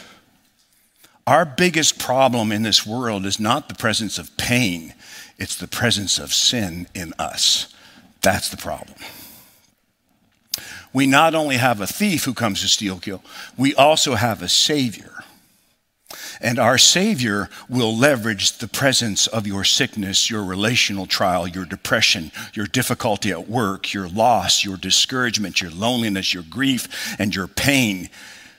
Our 1.26 1.44
biggest 1.44 1.98
problem 1.98 2.52
in 2.52 2.62
this 2.62 2.86
world 2.86 3.24
is 3.24 3.40
not 3.40 3.68
the 3.68 3.74
presence 3.74 4.18
of 4.18 4.36
pain, 4.36 4.94
it's 5.38 5.56
the 5.56 5.68
presence 5.68 6.18
of 6.18 6.32
sin 6.32 6.86
in 6.94 7.12
us. 7.18 7.74
That's 8.20 8.48
the 8.48 8.56
problem. 8.56 8.96
We 10.92 11.06
not 11.06 11.34
only 11.34 11.56
have 11.56 11.80
a 11.80 11.86
thief 11.86 12.24
who 12.24 12.34
comes 12.34 12.60
to 12.60 12.68
steal, 12.68 13.00
kill, 13.00 13.22
we 13.56 13.74
also 13.74 14.14
have 14.14 14.42
a 14.42 14.48
Savior 14.48 15.23
and 16.40 16.58
our 16.58 16.78
Savior 16.78 17.48
will 17.68 17.96
leverage 17.96 18.58
the 18.58 18.68
presence 18.68 19.26
of 19.26 19.46
your 19.46 19.64
sickness, 19.64 20.30
your 20.30 20.44
relational 20.44 21.06
trial, 21.06 21.46
your 21.46 21.64
depression, 21.64 22.32
your 22.52 22.66
difficulty 22.66 23.30
at 23.30 23.48
work, 23.48 23.92
your 23.92 24.08
loss, 24.08 24.64
your 24.64 24.76
discouragement, 24.76 25.60
your 25.60 25.70
loneliness, 25.70 26.34
your 26.34 26.42
grief, 26.42 27.16
and 27.18 27.34
your 27.34 27.46
pain. 27.46 28.08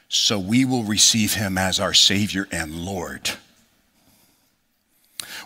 So 0.09 0.39
we 0.39 0.65
will 0.65 0.83
receive 0.83 1.33
Him 1.33 1.57
as 1.57 1.79
our 1.79 1.93
Savior 1.93 2.47
and 2.51 2.75
Lord. 2.75 3.31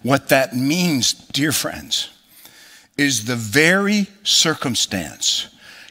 What 0.04 0.30
that 0.30 0.56
means, 0.56 1.14
dear 1.14 1.52
friends, 1.52 2.10
is 2.98 3.26
the 3.26 3.36
very 3.36 4.08
circumstance 4.24 5.48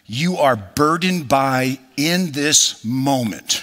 you 0.07 0.37
are 0.39 0.57
burdened 0.57 1.29
by 1.29 1.79
in 1.97 2.33
this 2.33 2.83
moment 2.85 3.63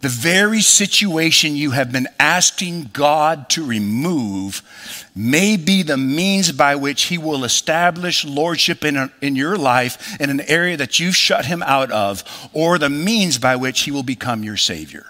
the 0.00 0.08
very 0.08 0.62
situation 0.62 1.54
you 1.54 1.72
have 1.72 1.92
been 1.92 2.08
asking 2.18 2.90
God 2.92 3.50
to 3.50 3.64
remove 3.64 4.62
may 5.14 5.58
be 5.58 5.82
the 5.82 5.98
means 5.98 6.52
by 6.52 6.74
which 6.74 7.04
He 7.04 7.18
will 7.18 7.44
establish 7.44 8.24
lordship 8.24 8.82
in, 8.82 8.96
a, 8.96 9.12
in 9.20 9.36
your 9.36 9.56
life 9.56 10.18
in 10.18 10.30
an 10.30 10.40
area 10.42 10.76
that 10.78 10.98
you've 10.98 11.16
shut 11.16 11.44
Him 11.44 11.62
out 11.62 11.90
of, 11.90 12.24
or 12.54 12.78
the 12.78 12.88
means 12.88 13.36
by 13.36 13.56
which 13.56 13.82
He 13.82 13.90
will 13.90 14.02
become 14.02 14.42
your 14.42 14.56
Savior. 14.56 15.06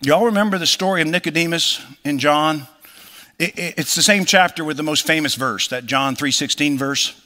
Y'all 0.00 0.26
remember 0.26 0.58
the 0.58 0.66
story 0.66 1.02
of 1.02 1.08
Nicodemus 1.08 1.80
in 2.04 2.18
John? 2.18 2.66
It, 3.38 3.56
it, 3.56 3.74
it's 3.78 3.94
the 3.94 4.02
same 4.02 4.24
chapter 4.24 4.64
with 4.64 4.76
the 4.76 4.82
most 4.82 5.06
famous 5.06 5.36
verse, 5.36 5.68
that 5.68 5.86
John 5.86 6.16
3:16 6.16 6.76
verse. 6.76 7.20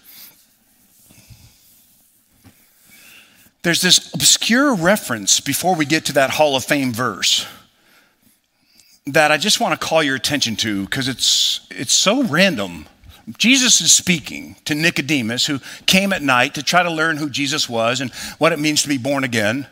There's 3.63 3.81
this 3.81 4.13
obscure 4.13 4.75
reference 4.75 5.39
before 5.39 5.77
we 5.77 5.85
get 5.85 6.05
to 6.07 6.13
that 6.15 6.31
Hall 6.31 6.57
of 6.57 6.65
Fame 6.65 6.93
verse 6.93 7.47
that 9.07 9.31
I 9.31 9.37
just 9.37 9.61
want 9.61 9.79
to 9.79 9.87
call 9.87 10.03
your 10.03 10.17
attention 10.17 10.57
to 10.57 10.85
because 10.85 11.09
it's, 11.09 11.67
it's 11.71 11.93
so 11.93 12.25
random. 12.25 12.87
Jesus 13.39 13.81
is 13.81 13.93
speaking 13.93 14.57
to 14.65 14.75
Nicodemus, 14.75 15.47
who 15.47 15.61
came 15.87 16.13
at 16.13 16.23
night 16.23 16.55
to 16.55 16.63
try 16.63 16.83
to 16.83 16.91
learn 16.91 17.17
who 17.17 17.31
Jesus 17.31 17.69
was 17.69 18.01
and 18.01 18.13
what 18.39 18.53
it 18.53 18.59
means 18.59 18.83
to 18.83 18.89
be 18.89 18.99
born 18.99 19.23
again. 19.25 19.67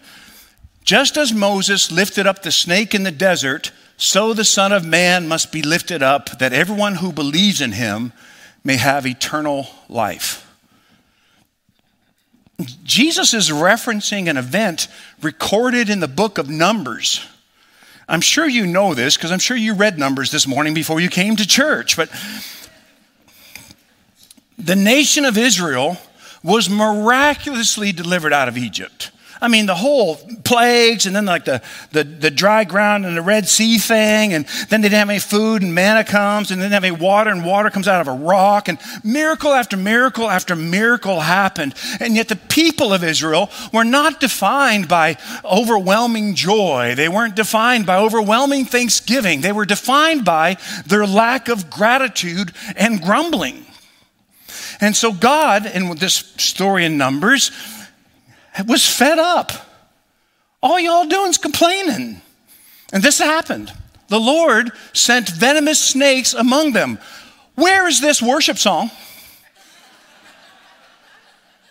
Just 0.85 1.17
as 1.17 1.33
Moses 1.33 1.93
lifted 1.93 2.27
up 2.27 2.43
the 2.43 2.53
snake 2.53 2.95
in 2.95 3.03
the 3.03 3.11
desert, 3.11 3.73
so 3.97 4.33
the 4.33 4.45
Son 4.45 4.73
of 4.73 4.85
Man 4.85 5.29
must 5.29 5.53
be 5.53 5.63
lifted 5.63 6.03
up, 6.03 6.39
that 6.39 6.53
everyone 6.53 6.97
who 6.97 7.13
believes 7.13 7.61
in 7.61 7.73
him 7.73 8.13
may 8.65 8.77
have 8.77 9.07
eternal 9.07 9.67
life. 9.89 10.50
Jesus 12.85 13.35
is 13.35 13.51
referencing 13.51 14.29
an 14.29 14.37
event 14.37 14.89
recorded 15.23 15.91
in 15.91 16.01
the 16.01 16.09
book 16.09 16.39
of 16.39 16.49
Numbers. 16.49 17.25
I'm 18.09 18.21
sure 18.21 18.49
you 18.49 18.67
know 18.67 18.95
this 18.95 19.17
because 19.17 19.31
I'm 19.31 19.39
sure 19.39 19.57
you 19.57 19.75
read 19.75 19.99
Numbers 19.99 20.31
this 20.31 20.47
morning 20.47 20.75
before 20.75 21.01
you 21.01 21.09
came 21.09 21.37
to 21.37 21.47
church, 21.47 21.97
but 21.97 22.11
the 24.59 24.77
nation 24.77 25.25
of 25.25 25.39
Israel 25.39 25.97
was 26.43 26.69
miraculously 26.69 27.93
delivered 27.93 28.33
out 28.33 28.49
of 28.49 28.59
Egypt. 28.59 29.11
I 29.43 29.49
mean, 29.49 29.67
the 29.67 29.75
whole 29.75 30.17
plagues, 30.45 31.07
and 31.07 31.17
then 31.17 31.25
like 31.25 31.47
the, 31.47 31.63
the, 31.93 32.05
the, 32.05 32.31
dry 32.31 32.65
ground 32.65 33.07
and 33.07 33.17
the 33.17 33.23
Red 33.23 33.49
Sea 33.49 33.79
thing, 33.79 34.35
and 34.35 34.47
then 34.69 34.83
they 34.83 34.89
didn't 34.89 34.99
have 34.99 35.11
any 35.11 35.19
food, 35.19 35.63
and 35.63 35.75
manna 35.75 36.05
comes, 36.05 36.51
and 36.51 36.61
they 36.61 36.65
didn't 36.65 36.75
have 36.75 36.85
any 36.85 36.97
water, 36.97 37.31
and 37.31 37.45
water 37.45 37.71
comes 37.71 37.89
out 37.89 38.01
of 38.03 38.09
a 38.09 38.13
rock, 38.13 38.69
and 38.69 38.79
miracle 39.03 39.53
after 39.53 39.77
miracle 39.77 40.29
after 40.29 40.55
miracle 40.55 41.21
happened. 41.21 41.75
And 42.01 42.17
yet 42.17 42.29
the 42.29 42.37
people 42.37 42.93
of 42.93 43.03
Israel 43.03 43.51
were 43.73 43.85
not 43.85 44.21
defined 44.21 44.89
by 44.89 45.17
overwhelming 45.45 46.35
joy. 46.35 46.95
They 46.95 47.09
weren't 47.09 47.37
defined 47.37 47.87
by 47.87 47.97
overwhelming 47.97 48.67
thanksgiving. 48.67 49.41
They 49.41 49.53
were 49.53 49.67
defined 49.67 50.25
by 50.25 50.59
their 50.87 51.07
lack 51.07 51.49
of 51.49 51.71
gratitude 51.71 52.53
and 52.77 53.01
grumbling. 53.03 53.65
And 54.81 54.97
so 54.97 55.13
God, 55.13 55.67
in 55.67 55.95
this 55.97 56.15
story 56.15 56.85
in 56.85 56.97
Numbers, 56.97 57.51
was 58.67 58.87
fed 58.87 59.19
up. 59.19 59.53
All 60.63 60.79
y'all 60.79 61.07
doing 61.07 61.31
is 61.31 61.39
complaining. 61.39 62.21
And 62.93 63.03
this 63.03 63.19
happened. 63.19 63.73
The 64.09 64.21
Lord 64.21 64.73
sent 64.93 65.29
venomous 65.29 65.79
snakes 65.79 66.35
among 66.35 66.73
them. 66.73 66.99
Where 67.55 67.87
is 67.89 68.01
this 68.01 68.21
worship 68.21 68.59
song? 68.59 68.91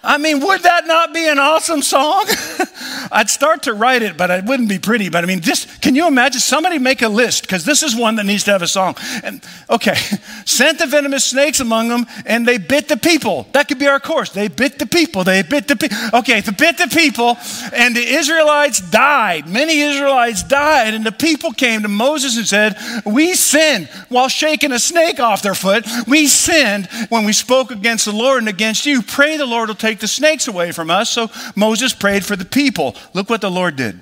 I 0.02 0.18
mean, 0.18 0.40
would 0.40 0.64
that 0.64 0.88
not 0.88 1.14
be 1.14 1.28
an 1.28 1.40
awesome 1.40 1.82
song? 1.82 2.26
I'd 3.12 3.30
start 3.30 3.64
to 3.64 3.74
write 3.74 4.02
it, 4.02 4.16
but 4.16 4.30
it 4.30 4.46
wouldn't 4.46 4.70
be 4.70 4.80
pretty. 4.80 5.10
But 5.10 5.26
I 5.26 5.28
mean, 5.28 5.42
just 5.42 5.82
can 5.82 5.94
you 5.94 6.08
imagine 6.08 6.40
somebody 6.40 6.80
make 6.80 7.02
a 7.02 7.10
list? 7.10 7.42
Because 7.42 7.66
this 7.66 7.84
is 7.84 7.98
one 7.98 8.16
that 8.16 8.26
needs 8.26 8.46
to 8.46 8.52
have 8.52 8.62
a 8.62 8.68
song. 8.68 8.96
And 9.24 9.44
okay, 9.70 9.96
sent 10.46 10.80
the 10.80 10.86
venomous 10.86 11.26
snakes 11.26 11.60
among 11.60 11.90
them, 11.90 12.06
and 12.26 12.48
they 12.48 12.58
bit 12.58 12.88
the 12.88 12.96
people. 12.96 13.48
That 13.52 13.68
could 13.68 13.80
be 13.80 13.88
our 13.88 14.00
course. 14.00 14.30
They 14.30 14.48
bit 14.48 14.80
the 14.80 14.86
people. 14.86 15.26
They 15.26 15.42
bit 15.42 15.68
the 15.68 15.76
people. 15.76 15.98
Okay, 16.14 16.40
they 16.40 16.52
bit 16.52 16.78
the 16.78 16.88
people, 16.88 17.38
and 17.74 17.94
the 17.94 18.06
Israelites 18.06 18.80
died. 18.80 19.50
Many 19.50 19.82
Israelites 19.82 20.44
died, 20.44 20.94
and 20.94 21.06
the 21.06 21.12
people 21.12 21.52
came 21.52 21.82
to 21.82 21.90
Moses 21.90 22.38
and 22.38 22.48
said, 22.48 22.78
"We 23.06 23.34
sinned 23.34 23.90
while 24.08 24.30
shaking 24.30 24.72
a 24.72 24.80
snake 24.80 25.20
off 25.20 25.42
their 25.42 25.56
foot. 25.56 25.86
We 26.08 26.28
sinned 26.28 26.88
when 27.10 27.26
we 27.26 27.34
spoke 27.34 27.72
against 27.72 28.06
the 28.06 28.14
Lord 28.14 28.40
and 28.40 28.48
against 28.48 28.86
you. 28.86 29.02
Pray 29.02 29.36
the 29.36 29.46
Lord 29.46 29.68
will 29.68 29.76
take 29.76 29.89
take 29.90 30.00
the 30.00 30.08
snakes 30.08 30.48
away 30.48 30.72
from 30.72 30.90
us. 30.90 31.10
So 31.10 31.30
Moses 31.56 31.94
prayed 31.94 32.26
for 32.26 32.36
the 32.36 32.46
people. 32.46 32.96
Look 33.14 33.30
what 33.30 33.42
the 33.42 33.52
Lord 33.52 33.76
did. 33.76 34.00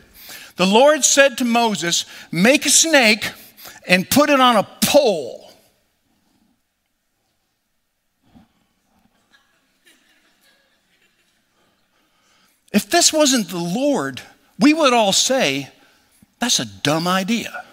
The 0.57 0.65
Lord 0.65 1.05
said 1.05 1.37
to 1.37 1.45
Moses, 1.45 2.05
Make 2.31 2.65
a 2.65 2.69
snake 2.69 3.31
and 3.87 4.09
put 4.09 4.29
it 4.29 4.39
on 4.39 4.57
a 4.57 4.67
pole. 4.81 5.51
If 12.73 12.89
this 12.89 13.13
wasn't 13.13 13.49
the 13.49 13.57
Lord, 13.57 14.21
we 14.59 14.73
would 14.73 14.93
all 14.93 15.13
say, 15.13 15.69
That's 16.39 16.59
a 16.59 16.65
dumb 16.65 17.07
idea. 17.07 17.63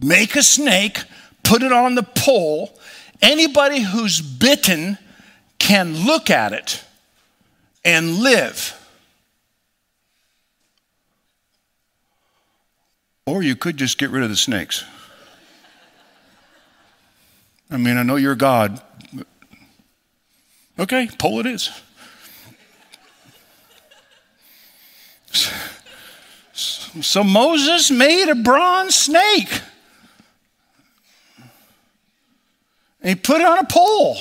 Make 0.00 0.36
a 0.36 0.42
snake, 0.42 0.98
put 1.44 1.62
it 1.62 1.72
on 1.72 1.94
the 1.94 2.02
pole. 2.02 2.78
Anybody 3.22 3.80
who's 3.80 4.20
bitten 4.20 4.98
can 5.64 6.04
look 6.04 6.28
at 6.28 6.52
it 6.52 6.84
and 7.86 8.18
live. 8.18 8.78
Or 13.24 13.42
you 13.42 13.56
could 13.56 13.78
just 13.78 13.96
get 13.96 14.10
rid 14.10 14.22
of 14.22 14.28
the 14.28 14.36
snakes. 14.36 14.84
I 17.70 17.78
mean, 17.78 17.96
I 17.96 18.02
know 18.02 18.16
you're 18.16 18.34
God. 18.34 18.82
Okay, 20.78 21.08
pole 21.18 21.40
it 21.40 21.46
is. 21.46 21.70
So 26.52 27.24
Moses 27.24 27.90
made 27.90 28.28
a 28.28 28.34
bronze 28.34 28.94
snake. 28.94 29.62
And 33.00 33.08
he 33.08 33.14
put 33.14 33.40
it 33.40 33.46
on 33.46 33.58
a 33.60 33.64
pole. 33.64 34.18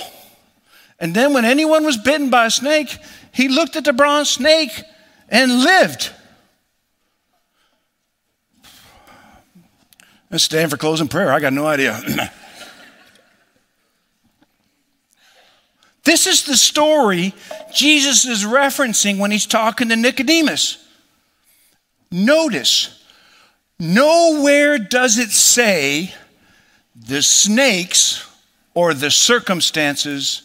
And 1.04 1.13
then 1.13 1.34
when 1.34 1.44
anyone 1.44 1.84
was 1.84 1.98
bitten 1.98 2.30
by 2.30 2.46
a 2.46 2.50
snake, 2.50 2.98
he 3.34 3.50
looked 3.50 3.76
at 3.76 3.84
the 3.84 3.92
bronze 3.92 4.30
snake 4.30 4.72
and 5.28 5.62
lived. 5.62 6.13
Let's 10.32 10.46
stand 10.46 10.72
for 10.72 10.78
closing 10.78 11.10
prayer. 11.10 11.34
I 11.34 11.42
got 11.42 11.52
no 11.52 11.68
idea. 11.68 12.02
this 16.06 16.26
is 16.26 16.44
the 16.44 16.56
story 16.56 17.34
Jesus 17.76 18.26
is 18.26 18.46
referencing 18.46 19.18
when 19.18 19.32
he's 19.32 19.46
talking 19.46 19.89
to 19.89 19.98
Nicodemus. 19.98 20.88
Notice, 22.12 23.04
nowhere 23.78 24.78
does 24.78 25.18
it 25.18 25.32
say 25.32 26.13
the 26.96 27.22
snakes 27.22 28.26
or 28.74 28.94
the 28.94 29.12
circumstances 29.12 30.44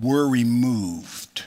were 0.00 0.28
removed. 0.28 1.44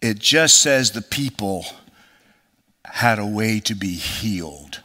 It 0.00 0.18
just 0.18 0.60
says 0.60 0.90
the 0.90 1.02
people 1.02 1.64
had 2.84 3.18
a 3.18 3.26
way 3.26 3.60
to 3.60 3.74
be 3.74 3.94
healed. 3.94 4.80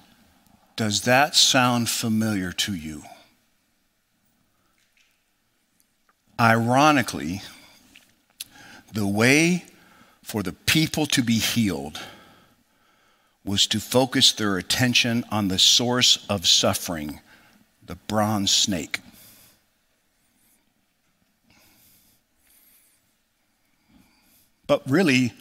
Does 0.75 1.01
that 1.01 1.35
sound 1.35 1.89
familiar 1.89 2.51
to 2.51 2.73
you? 2.75 3.03
Ironically, 6.39 7.41
the 8.93 9.07
way 9.07 9.65
for 10.21 10.43
the 10.43 10.53
people 10.53 11.07
to 11.07 11.23
be 11.23 11.39
healed 11.39 11.99
was 13.43 13.65
to 13.67 13.79
focus 13.79 14.31
their 14.33 14.57
attention 14.57 15.25
on 15.31 15.47
the 15.47 15.57
source 15.57 16.25
of 16.29 16.47
suffering, 16.47 17.21
the 17.83 17.95
bronze 17.95 18.51
snake. 18.51 18.99
But 24.67 24.87
really, 24.89 25.33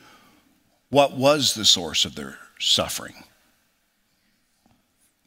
what 0.89 1.17
was 1.17 1.55
the 1.55 1.65
source 1.65 2.05
of 2.05 2.15
their 2.15 2.39
suffering? 2.59 3.25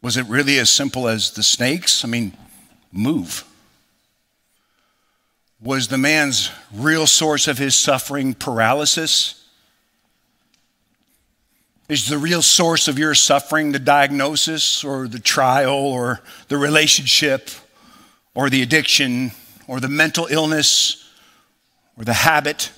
Was 0.01 0.15
it 0.15 0.25
really 0.27 0.57
as 0.57 0.71
simple 0.71 1.09
as 1.09 1.31
the 1.31 1.43
snakes? 1.43 2.05
I 2.05 2.07
mean, 2.07 2.35
move. 2.91 3.43
Was 5.61 5.89
the 5.89 5.97
man's 5.97 6.49
real 6.73 7.05
source 7.05 7.49
of 7.49 7.57
his 7.57 7.75
suffering 7.75 8.33
paralysis? 8.33 9.45
Is 11.89 12.07
the 12.07 12.17
real 12.17 12.41
source 12.41 12.87
of 12.87 12.97
your 12.97 13.13
suffering 13.13 13.73
the 13.73 13.79
diagnosis 13.79 14.85
or 14.85 15.07
the 15.07 15.19
trial 15.19 15.75
or 15.75 16.21
the 16.47 16.55
relationship 16.55 17.49
or 18.33 18.49
the 18.49 18.61
addiction 18.61 19.31
or 19.67 19.81
the 19.81 19.89
mental 19.89 20.27
illness 20.27 21.11
or 21.97 22.05
the 22.05 22.13
habit? 22.13 22.71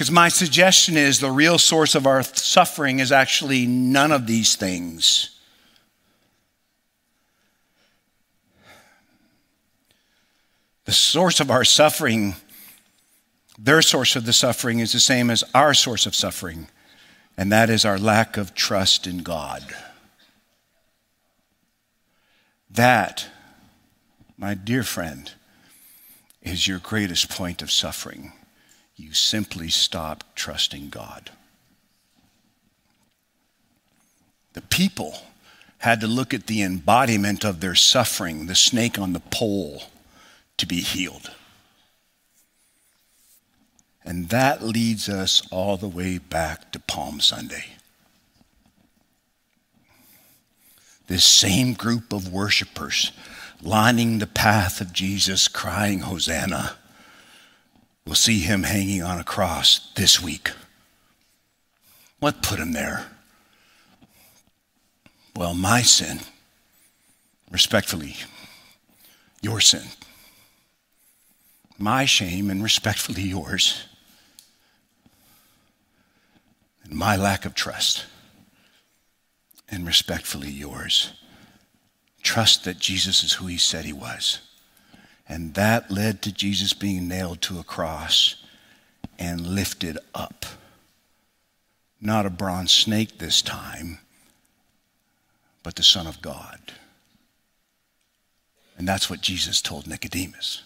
Because 0.00 0.10
my 0.10 0.30
suggestion 0.30 0.96
is 0.96 1.20
the 1.20 1.30
real 1.30 1.58
source 1.58 1.94
of 1.94 2.06
our 2.06 2.22
suffering 2.22 3.00
is 3.00 3.12
actually 3.12 3.66
none 3.66 4.12
of 4.12 4.26
these 4.26 4.56
things. 4.56 5.38
The 10.86 10.92
source 10.92 11.38
of 11.38 11.50
our 11.50 11.64
suffering, 11.64 12.34
their 13.58 13.82
source 13.82 14.16
of 14.16 14.24
the 14.24 14.32
suffering, 14.32 14.78
is 14.78 14.92
the 14.92 15.00
same 15.00 15.28
as 15.28 15.44
our 15.54 15.74
source 15.74 16.06
of 16.06 16.14
suffering, 16.14 16.68
and 17.36 17.52
that 17.52 17.68
is 17.68 17.84
our 17.84 17.98
lack 17.98 18.38
of 18.38 18.54
trust 18.54 19.06
in 19.06 19.18
God. 19.18 19.62
That, 22.70 23.26
my 24.38 24.54
dear 24.54 24.82
friend, 24.82 25.30
is 26.40 26.66
your 26.66 26.78
greatest 26.78 27.28
point 27.28 27.60
of 27.60 27.70
suffering 27.70 28.32
you 29.00 29.14
simply 29.14 29.70
stop 29.70 30.24
trusting 30.34 30.90
God. 30.90 31.30
The 34.52 34.60
people 34.62 35.22
had 35.78 36.00
to 36.00 36.06
look 36.06 36.34
at 36.34 36.46
the 36.46 36.62
embodiment 36.62 37.44
of 37.44 37.60
their 37.60 37.74
suffering, 37.74 38.46
the 38.46 38.54
snake 38.54 38.98
on 38.98 39.14
the 39.14 39.20
pole, 39.20 39.84
to 40.58 40.66
be 40.66 40.80
healed. 40.80 41.30
And 44.04 44.28
that 44.28 44.62
leads 44.62 45.08
us 45.08 45.42
all 45.50 45.76
the 45.76 45.88
way 45.88 46.18
back 46.18 46.70
to 46.72 46.78
Palm 46.78 47.20
Sunday. 47.20 47.64
This 51.06 51.24
same 51.24 51.72
group 51.72 52.12
of 52.12 52.32
worshipers 52.32 53.12
lining 53.62 54.18
the 54.18 54.26
path 54.26 54.80
of 54.80 54.92
Jesus, 54.92 55.48
crying, 55.48 56.00
Hosanna 56.00 56.76
will 58.06 58.14
see 58.14 58.40
him 58.40 58.62
hanging 58.62 59.02
on 59.02 59.18
a 59.18 59.24
cross 59.24 59.92
this 59.94 60.20
week. 60.20 60.50
What 62.18 62.42
put 62.42 62.58
him 62.58 62.72
there? 62.72 63.06
Well, 65.36 65.54
my 65.54 65.82
sin, 65.82 66.20
respectfully, 67.50 68.16
your 69.40 69.60
sin. 69.60 69.84
My 71.78 72.04
shame, 72.04 72.50
and 72.50 72.62
respectfully 72.62 73.22
yours. 73.22 73.84
And 76.84 76.92
my 76.92 77.16
lack 77.16 77.46
of 77.46 77.54
trust, 77.54 78.04
and 79.68 79.86
respectfully 79.86 80.50
yours. 80.50 81.12
Trust 82.22 82.64
that 82.64 82.78
Jesus 82.78 83.22
is 83.22 83.32
who 83.34 83.46
he 83.46 83.56
said 83.56 83.86
he 83.86 83.94
was. 83.94 84.40
And 85.30 85.54
that 85.54 85.92
led 85.92 86.22
to 86.22 86.32
Jesus 86.32 86.72
being 86.72 87.06
nailed 87.06 87.40
to 87.42 87.60
a 87.60 87.64
cross 87.64 88.34
and 89.16 89.46
lifted 89.46 89.96
up. 90.12 90.44
Not 92.00 92.26
a 92.26 92.30
bronze 92.30 92.72
snake 92.72 93.18
this 93.18 93.40
time, 93.40 94.00
but 95.62 95.76
the 95.76 95.84
Son 95.84 96.08
of 96.08 96.20
God. 96.20 96.72
And 98.76 98.88
that's 98.88 99.08
what 99.08 99.20
Jesus 99.20 99.62
told 99.62 99.86
Nicodemus. 99.86 100.64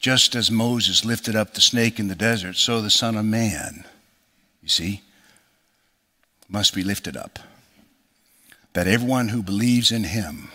Just 0.00 0.34
as 0.34 0.50
Moses 0.50 1.04
lifted 1.04 1.36
up 1.36 1.54
the 1.54 1.60
snake 1.60 2.00
in 2.00 2.08
the 2.08 2.16
desert, 2.16 2.56
so 2.56 2.80
the 2.80 2.90
Son 2.90 3.16
of 3.16 3.24
Man, 3.24 3.84
you 4.60 4.68
see, 4.68 5.02
must 6.48 6.74
be 6.74 6.82
lifted 6.82 7.16
up. 7.16 7.38
That 8.72 8.88
everyone 8.88 9.28
who 9.28 9.40
believes 9.40 9.92
in 9.92 10.02
him 10.02 10.50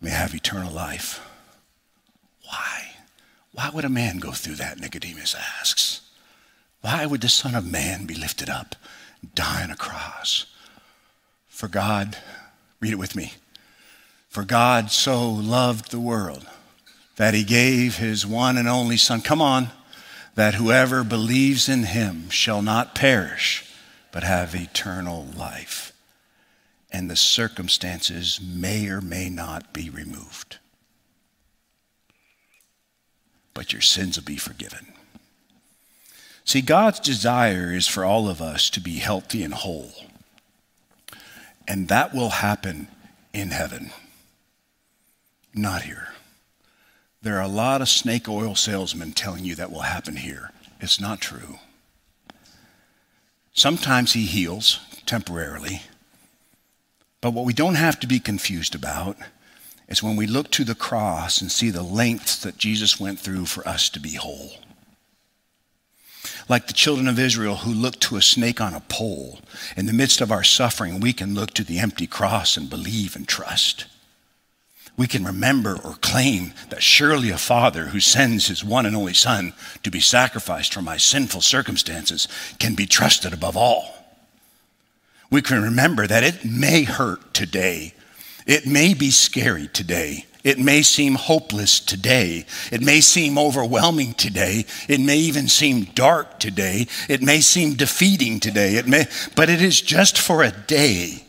may 0.00 0.10
have 0.10 0.36
eternal 0.36 0.72
life. 0.72 1.26
Why? 3.52 3.70
Would 3.70 3.84
a 3.84 3.88
man 3.88 4.18
go 4.18 4.32
through 4.32 4.56
that? 4.56 4.78
Nicodemus 4.78 5.34
asks. 5.34 6.02
Why 6.82 7.04
would 7.04 7.20
the 7.20 7.28
Son 7.28 7.54
of 7.54 7.70
Man 7.70 8.06
be 8.06 8.14
lifted 8.14 8.48
up, 8.48 8.76
die 9.34 9.62
on 9.62 9.70
a 9.70 9.76
cross? 9.76 10.46
For 11.48 11.68
God, 11.68 12.16
read 12.80 12.92
it 12.92 12.98
with 12.98 13.16
me. 13.16 13.34
For 14.28 14.44
God 14.44 14.90
so 14.90 15.28
loved 15.28 15.90
the 15.90 16.00
world 16.00 16.46
that 17.16 17.34
he 17.34 17.44
gave 17.44 17.96
his 17.96 18.24
one 18.24 18.56
and 18.56 18.68
only 18.68 18.96
Son. 18.96 19.20
Come 19.20 19.42
on, 19.42 19.70
that 20.36 20.54
whoever 20.54 21.04
believes 21.04 21.68
in 21.68 21.82
him 21.82 22.30
shall 22.30 22.62
not 22.62 22.94
perish, 22.94 23.68
but 24.12 24.22
have 24.22 24.54
eternal 24.54 25.26
life. 25.36 25.92
And 26.90 27.10
the 27.10 27.16
circumstances 27.16 28.40
may 28.40 28.88
or 28.88 29.00
may 29.00 29.28
not 29.28 29.74
be 29.74 29.90
removed 29.90 30.59
but 33.60 33.74
your 33.74 33.82
sins 33.82 34.16
will 34.16 34.24
be 34.24 34.38
forgiven. 34.38 34.86
See, 36.46 36.62
God's 36.62 36.98
desire 36.98 37.74
is 37.74 37.86
for 37.86 38.06
all 38.06 38.26
of 38.26 38.40
us 38.40 38.70
to 38.70 38.80
be 38.80 39.00
healthy 39.00 39.42
and 39.42 39.52
whole. 39.52 39.92
And 41.68 41.88
that 41.88 42.14
will 42.14 42.30
happen 42.30 42.88
in 43.34 43.50
heaven, 43.50 43.90
not 45.54 45.82
here. 45.82 46.08
There 47.20 47.36
are 47.36 47.42
a 47.42 47.48
lot 47.48 47.82
of 47.82 47.90
snake 47.90 48.30
oil 48.30 48.54
salesmen 48.54 49.12
telling 49.12 49.44
you 49.44 49.54
that 49.56 49.70
will 49.70 49.80
happen 49.80 50.16
here. 50.16 50.52
It's 50.80 50.98
not 50.98 51.20
true. 51.20 51.58
Sometimes 53.52 54.14
he 54.14 54.24
heals 54.24 54.80
temporarily, 55.04 55.82
but 57.20 57.34
what 57.34 57.44
we 57.44 57.52
don't 57.52 57.74
have 57.74 58.00
to 58.00 58.06
be 58.06 58.20
confused 58.20 58.74
about 58.74 59.18
is 59.90 60.02
when 60.02 60.16
we 60.16 60.26
look 60.26 60.50
to 60.52 60.64
the 60.64 60.74
cross 60.74 61.40
and 61.40 61.50
see 61.50 61.70
the 61.70 61.82
lengths 61.82 62.36
that 62.36 62.56
Jesus 62.56 63.00
went 63.00 63.18
through 63.18 63.46
for 63.46 63.66
us 63.66 63.88
to 63.90 64.00
be 64.00 64.14
whole. 64.14 64.52
Like 66.48 66.66
the 66.66 66.72
children 66.72 67.08
of 67.08 67.18
Israel 67.18 67.56
who 67.56 67.72
looked 67.72 68.00
to 68.02 68.16
a 68.16 68.22
snake 68.22 68.60
on 68.60 68.72
a 68.72 68.80
pole, 68.80 69.40
in 69.76 69.86
the 69.86 69.92
midst 69.92 70.20
of 70.20 70.32
our 70.32 70.44
suffering, 70.44 71.00
we 71.00 71.12
can 71.12 71.34
look 71.34 71.52
to 71.54 71.64
the 71.64 71.78
empty 71.78 72.06
cross 72.06 72.56
and 72.56 72.70
believe 72.70 73.16
and 73.16 73.26
trust. 73.26 73.86
We 74.96 75.06
can 75.06 75.24
remember 75.24 75.78
or 75.82 75.94
claim 75.94 76.52
that 76.68 76.82
surely 76.82 77.30
a 77.30 77.38
father 77.38 77.86
who 77.86 78.00
sends 78.00 78.48
his 78.48 78.64
one 78.64 78.84
and 78.86 78.94
only 78.94 79.14
son 79.14 79.54
to 79.82 79.90
be 79.90 80.00
sacrificed 80.00 80.74
for 80.74 80.82
my 80.82 80.98
sinful 80.98 81.40
circumstances 81.40 82.28
can 82.58 82.74
be 82.74 82.86
trusted 82.86 83.32
above 83.32 83.56
all. 83.56 83.94
We 85.30 85.42
can 85.42 85.62
remember 85.62 86.06
that 86.06 86.24
it 86.24 86.44
may 86.44 86.82
hurt 86.82 87.32
today 87.32 87.94
it 88.46 88.66
may 88.66 88.94
be 88.94 89.10
scary 89.10 89.68
today. 89.68 90.26
It 90.42 90.58
may 90.58 90.82
seem 90.82 91.16
hopeless 91.16 91.80
today. 91.80 92.46
It 92.72 92.80
may 92.80 93.00
seem 93.02 93.36
overwhelming 93.36 94.14
today. 94.14 94.64
It 94.88 95.00
may 95.00 95.18
even 95.18 95.48
seem 95.48 95.84
dark 95.94 96.38
today. 96.38 96.86
It 97.08 97.22
may 97.22 97.40
seem 97.40 97.74
defeating 97.74 98.40
today. 98.40 98.76
It 98.76 98.86
may, 98.86 99.06
but 99.36 99.50
it 99.50 99.60
is 99.60 99.82
just 99.82 100.18
for 100.18 100.42
a 100.42 100.50
day. 100.50 101.24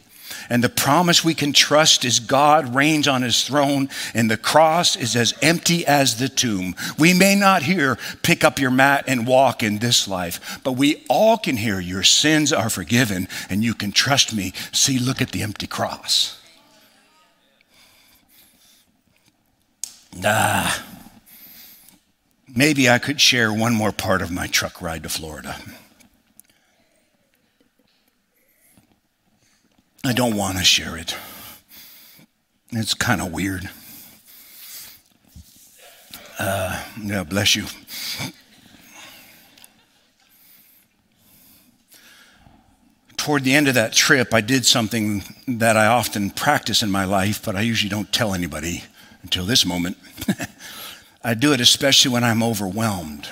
And 0.50 0.62
the 0.62 0.70
promise 0.70 1.24
we 1.24 1.34
can 1.34 1.54
trust 1.54 2.04
is 2.04 2.20
God 2.20 2.76
reigns 2.76 3.08
on 3.08 3.22
his 3.22 3.46
throne, 3.46 3.88
and 4.14 4.30
the 4.30 4.36
cross 4.36 4.98
is 4.98 5.16
as 5.16 5.34
empty 5.42 5.86
as 5.86 6.18
the 6.18 6.28
tomb. 6.28 6.76
We 7.00 7.14
may 7.14 7.36
not 7.36 7.64
hear, 7.64 7.98
pick 8.22 8.44
up 8.44 8.60
your 8.60 8.72
mat 8.72 9.06
and 9.08 9.26
walk 9.26 9.64
in 9.64 9.80
this 9.80 10.10
life, 10.10 10.60
but 10.64 10.74
we 10.74 11.06
all 11.10 11.38
can 11.38 11.56
hear, 11.56 11.80
your 11.80 12.04
sins 12.04 12.52
are 12.52 12.70
forgiven, 12.70 13.30
and 13.50 13.64
you 13.64 13.74
can 13.74 13.94
trust 13.94 14.36
me. 14.36 14.52
See, 14.74 15.00
look 15.00 15.22
at 15.22 15.32
the 15.32 15.42
empty 15.42 15.68
cross. 15.68 16.41
Ah, 20.24 20.86
maybe 22.54 22.90
I 22.90 23.00
could 23.00 23.22
share 23.22 23.54
one 23.54 23.74
more 23.74 23.92
part 23.92 24.22
of 24.22 24.32
my 24.32 24.48
truck 24.48 24.82
ride 24.82 25.04
to 25.04 25.10
Florida. 25.10 25.56
I 30.04 30.14
don't 30.14 30.36
want 30.36 30.58
to 30.58 30.64
share 30.64 30.98
it. 30.98 31.16
It's 32.72 32.94
kind 32.94 33.22
of 33.22 33.32
weird. 33.32 33.70
Uh, 36.40 36.84
yeah, 37.04 37.24
bless 37.24 37.56
you. 37.56 37.66
Toward 43.16 43.44
the 43.44 43.54
end 43.54 43.68
of 43.68 43.76
that 43.76 43.94
trip, 43.94 44.34
I 44.34 44.42
did 44.42 44.66
something 44.66 45.24
that 45.48 45.78
I 45.78 45.86
often 45.86 46.32
practice 46.32 46.82
in 46.82 46.90
my 46.90 47.06
life, 47.06 47.46
but 47.46 47.56
I 47.56 47.62
usually 47.62 47.90
don't 47.90 48.12
tell 48.12 48.34
anybody 48.34 48.84
until 49.24 49.46
this 49.46 49.66
moment. 49.66 49.98
I 51.24 51.34
do 51.34 51.54
it 51.54 51.62
especially 51.62 52.12
when 52.12 52.24
I'm 52.24 52.42
overwhelmed. 52.42 53.30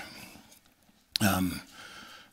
Um, 1.21 1.61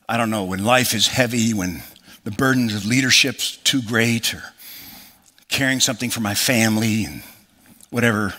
I 0.07 0.17
don't 0.17 0.29
know, 0.29 0.45
when 0.45 0.63
life 0.63 0.93
is 0.93 1.07
heavy, 1.07 1.53
when 1.53 1.83
the 2.23 2.31
burdens 2.31 2.75
of 2.75 2.85
leadership's 2.85 3.57
too 3.57 3.81
great 3.81 4.33
or 4.33 4.43
carrying 5.49 5.79
something 5.79 6.09
for 6.09 6.21
my 6.21 6.35
family 6.35 7.05
and 7.05 7.23
whatever. 7.89 8.33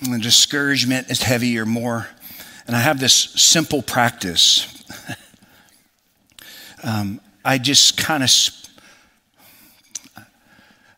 And 0.00 0.12
the 0.12 0.18
discouragement 0.18 1.10
is 1.10 1.22
heavy 1.22 1.58
or 1.58 1.64
more. 1.64 2.08
And 2.66 2.76
I 2.76 2.80
have 2.80 3.00
this 3.00 3.14
simple 3.14 3.80
practice. 3.80 4.84
um, 6.82 7.20
I 7.44 7.58
just 7.58 7.96
kind 7.96 8.22
of, 8.22 8.30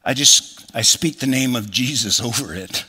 I 0.04 0.14
just, 0.14 0.57
I 0.74 0.82
speak 0.82 1.18
the 1.18 1.26
name 1.26 1.56
of 1.56 1.70
Jesus 1.70 2.20
over 2.24 2.54
it. 2.54 2.84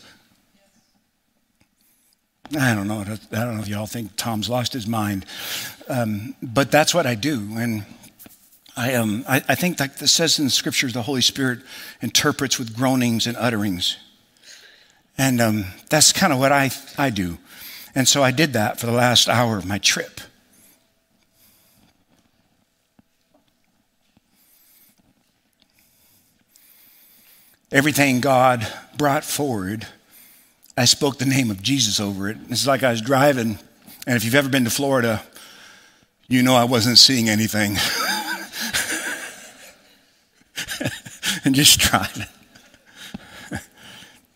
I 2.58 2.74
don't 2.74 2.88
know. 2.88 3.02
I 3.02 3.06
don't 3.06 3.56
know 3.58 3.62
if 3.62 3.68
y'all 3.68 3.86
think 3.86 4.16
Tom's 4.16 4.50
lost 4.50 4.74
his 4.74 4.88
mind, 4.88 5.26
um, 5.88 6.36
but 6.42 6.72
that's 6.72 6.96
what 6.96 7.06
I 7.06 7.14
do. 7.14 7.48
And 7.56 7.86
I, 8.76 8.96
um, 8.96 9.24
I, 9.28 9.44
I 9.48 9.56
think 9.56 9.80
it 9.80 10.08
says 10.08 10.40
in 10.40 10.46
the 10.46 10.52
scriptures, 10.52 10.94
the 10.94 11.04
Holy 11.04 11.22
Spirit 11.22 11.60
interprets 12.02 12.58
with 12.58 12.76
groanings 12.76 13.28
and 13.28 13.38
utterings. 13.38 13.98
And 15.18 15.42
um, 15.42 15.66
that's 15.90 16.12
kind 16.12 16.34
of 16.34 16.40
what 16.40 16.52
I, 16.52 16.72
I 16.98 17.10
do. 17.10 17.38
And 17.94 18.08
so 18.08 18.24
I 18.24 18.32
did 18.32 18.54
that 18.54 18.80
for 18.80 18.86
the 18.86 18.94
last 18.94 19.28
hour 19.28 19.58
of 19.58 19.66
my 19.66 19.78
trip. 19.78 20.22
Everything 27.72 28.20
God 28.20 28.68
brought 28.98 29.24
forward, 29.24 29.86
I 30.76 30.86
spoke 30.86 31.20
the 31.20 31.26
name 31.26 31.52
of 31.52 31.62
Jesus 31.62 32.00
over 32.00 32.30
it. 32.30 32.38
It's 32.50 32.66
like 32.66 32.82
I 32.82 32.92
was 32.92 33.02
driving, 33.02 33.60
and 34.08 34.18
if 34.18 34.26
you've 34.26 34.36
ever 34.36 34.50
been 34.50 34.64
to 34.64 34.72
Florida, 34.72 35.22
you 36.28 36.42
know 36.42 36.56
I 36.56 36.64
wasn't 36.64 36.98
seeing 36.98 37.30
anything. 37.30 37.76
and 41.44 41.54
just 41.54 41.80
driving. 41.80 42.26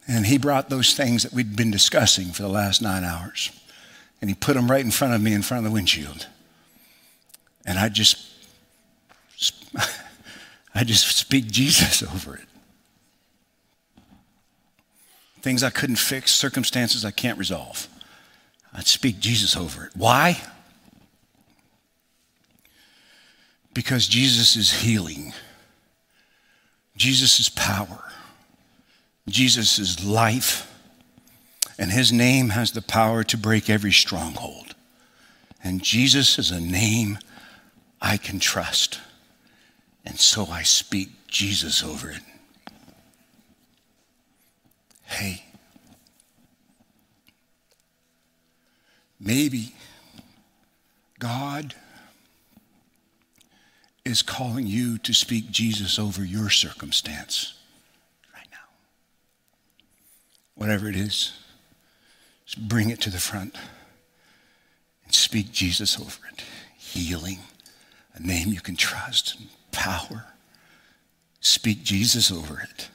and 0.08 0.26
he 0.26 0.38
brought 0.38 0.70
those 0.70 0.94
things 0.94 1.24
that 1.24 1.34
we'd 1.34 1.56
been 1.56 1.72
discussing 1.72 2.28
for 2.28 2.44
the 2.44 2.50
last 2.50 2.82
nine 2.82 3.04
hours. 3.04 3.52
And 4.22 4.30
he 4.30 4.36
put 4.36 4.54
them 4.56 4.70
right 4.70 4.84
in 4.84 4.92
front 4.92 5.14
of 5.14 5.22
me 5.22 5.34
in 5.34 5.42
front 5.42 5.66
of 5.66 5.72
the 5.72 5.74
windshield. 5.74 6.28
And 7.66 7.78
I 7.78 7.90
just, 7.90 8.32
I 10.76 10.84
just 10.84 11.16
speak 11.16 11.48
Jesus 11.48 12.04
over 12.14 12.36
it. 12.36 12.48
Things 15.44 15.62
I 15.62 15.72
couldn't 15.72 15.98
fix, 15.98 16.32
circumstances 16.32 17.04
I 17.04 17.12
can't 17.12 17.38
resolve. 17.38 17.90
I'd 18.74 18.88
speak 18.88 19.20
Jesus 19.20 19.58
over 19.58 19.84
it. 19.84 19.92
Why? 19.94 20.42
Because 23.74 24.08
Jesus 24.08 24.56
is 24.56 24.72
healing. 24.82 25.34
Jesus 26.96 27.42
is 27.42 27.50
power, 27.50 28.10
Jesus 29.28 29.80
is 29.80 30.06
life, 30.06 30.72
and 31.78 31.92
his 31.92 32.14
name 32.14 32.50
has 32.50 32.72
the 32.72 32.82
power 32.82 33.24
to 33.26 33.38
break 33.38 33.70
every 33.70 33.92
stronghold. 33.92 34.76
And 35.62 35.84
Jesus 35.84 36.40
is 36.40 36.52
a 36.52 36.62
name 36.62 37.18
I 38.02 38.16
can 38.16 38.40
trust. 38.40 39.00
And 40.06 40.18
so 40.18 40.46
I 40.46 40.64
speak 40.64 41.10
Jesus 41.28 41.84
over 41.84 42.10
it. 42.10 42.22
Hey, 45.14 45.44
maybe 49.20 49.76
God 51.20 51.76
is 54.04 54.24
calling 54.24 54.66
you 54.66 54.98
to 54.98 55.14
speak 55.14 55.52
Jesus 55.52 56.00
over 56.00 56.26
your 56.26 56.50
circumstance 56.50 57.54
right 58.34 58.48
now. 58.52 58.58
Whatever 60.56 60.90
it 60.90 60.96
is, 60.96 61.34
just 62.48 62.68
bring 62.68 62.90
it 62.90 63.00
to 63.02 63.12
the 63.12 63.20
front 63.20 63.56
and 65.06 65.14
speak 65.14 65.52
Jesus 65.52 66.00
over 66.00 66.18
it. 66.32 66.44
Healing, 66.76 67.38
a 68.16 68.20
name 68.20 68.48
you 68.48 68.62
can 68.62 68.76
trust, 68.76 69.36
and 69.40 69.50
power. 69.72 70.26
Speak 71.40 71.84
Jesus 71.84 72.32
over 72.32 72.60
it. 72.60 72.90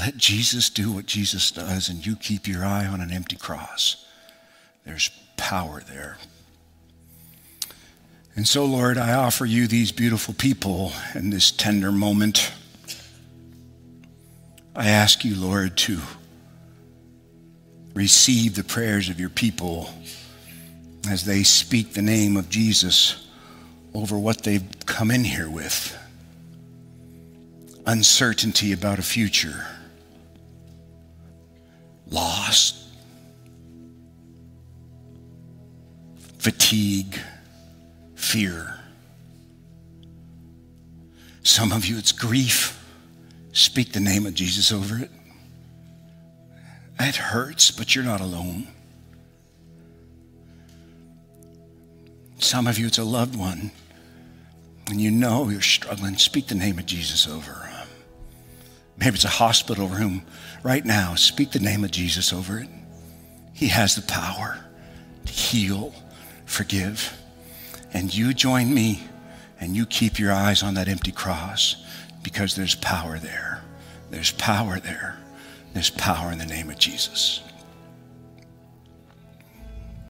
Let 0.00 0.16
Jesus 0.16 0.70
do 0.70 0.90
what 0.90 1.04
Jesus 1.04 1.50
does, 1.50 1.90
and 1.90 2.04
you 2.04 2.16
keep 2.16 2.48
your 2.48 2.64
eye 2.64 2.86
on 2.86 3.02
an 3.02 3.12
empty 3.12 3.36
cross. 3.36 4.02
There's 4.86 5.10
power 5.36 5.82
there. 5.86 6.16
And 8.34 8.48
so, 8.48 8.64
Lord, 8.64 8.96
I 8.96 9.12
offer 9.12 9.44
you 9.44 9.66
these 9.66 9.92
beautiful 9.92 10.32
people 10.32 10.92
in 11.14 11.28
this 11.28 11.50
tender 11.50 11.92
moment. 11.92 12.50
I 14.74 14.88
ask 14.88 15.22
you, 15.22 15.34
Lord, 15.36 15.76
to 15.78 16.00
receive 17.92 18.54
the 18.54 18.64
prayers 18.64 19.10
of 19.10 19.20
your 19.20 19.28
people 19.28 19.90
as 21.10 21.26
they 21.26 21.42
speak 21.42 21.92
the 21.92 22.00
name 22.00 22.38
of 22.38 22.48
Jesus 22.48 23.28
over 23.92 24.18
what 24.18 24.44
they've 24.44 24.64
come 24.86 25.10
in 25.10 25.24
here 25.24 25.50
with 25.50 25.94
uncertainty 27.84 28.72
about 28.72 28.98
a 28.98 29.02
future, 29.02 29.66
loss, 32.10 32.88
fatigue 36.38 37.18
fear. 38.14 38.76
Some 41.42 41.72
of 41.72 41.86
you, 41.86 41.96
it's 41.98 42.12
grief. 42.12 42.76
Speak 43.52 43.92
the 43.92 44.00
name 44.00 44.26
of 44.26 44.34
Jesus 44.34 44.70
over 44.70 44.98
it. 44.98 45.10
It 46.98 47.16
hurts, 47.16 47.70
but 47.70 47.94
you're 47.94 48.04
not 48.04 48.20
alone. 48.20 48.68
Some 52.38 52.66
of 52.66 52.78
you, 52.78 52.86
it's 52.86 52.98
a 52.98 53.04
loved 53.04 53.36
one, 53.36 53.70
and 54.88 55.00
you 55.00 55.10
know 55.10 55.48
you're 55.48 55.60
struggling. 55.60 56.16
Speak 56.16 56.46
the 56.46 56.54
name 56.54 56.78
of 56.78 56.86
Jesus 56.86 57.26
over. 57.26 57.70
Maybe 58.98 59.14
it's 59.14 59.24
a 59.24 59.28
hospital 59.28 59.88
room 59.88 60.22
right 60.62 60.84
now. 60.84 61.14
Speak 61.14 61.52
the 61.52 61.60
name 61.60 61.84
of 61.84 61.90
Jesus 61.90 62.32
over 62.32 62.58
it. 62.58 62.68
He 63.52 63.68
has 63.68 63.94
the 63.94 64.02
power 64.02 64.58
to 65.26 65.32
heal, 65.32 65.94
forgive 66.46 67.16
and 67.92 68.14
you 68.14 68.32
join 68.34 68.72
me 68.72 69.02
and 69.60 69.76
you 69.76 69.86
keep 69.86 70.18
your 70.18 70.32
eyes 70.32 70.62
on 70.62 70.74
that 70.74 70.88
empty 70.88 71.12
cross 71.12 71.84
because 72.22 72.54
there's 72.54 72.74
power 72.76 73.18
there. 73.18 73.62
There's 74.10 74.32
power 74.32 74.80
there. 74.80 75.18
There's 75.74 75.90
power 75.90 76.32
in 76.32 76.38
the 76.38 76.46
name 76.46 76.70
of 76.70 76.78
Jesus. 76.78 77.42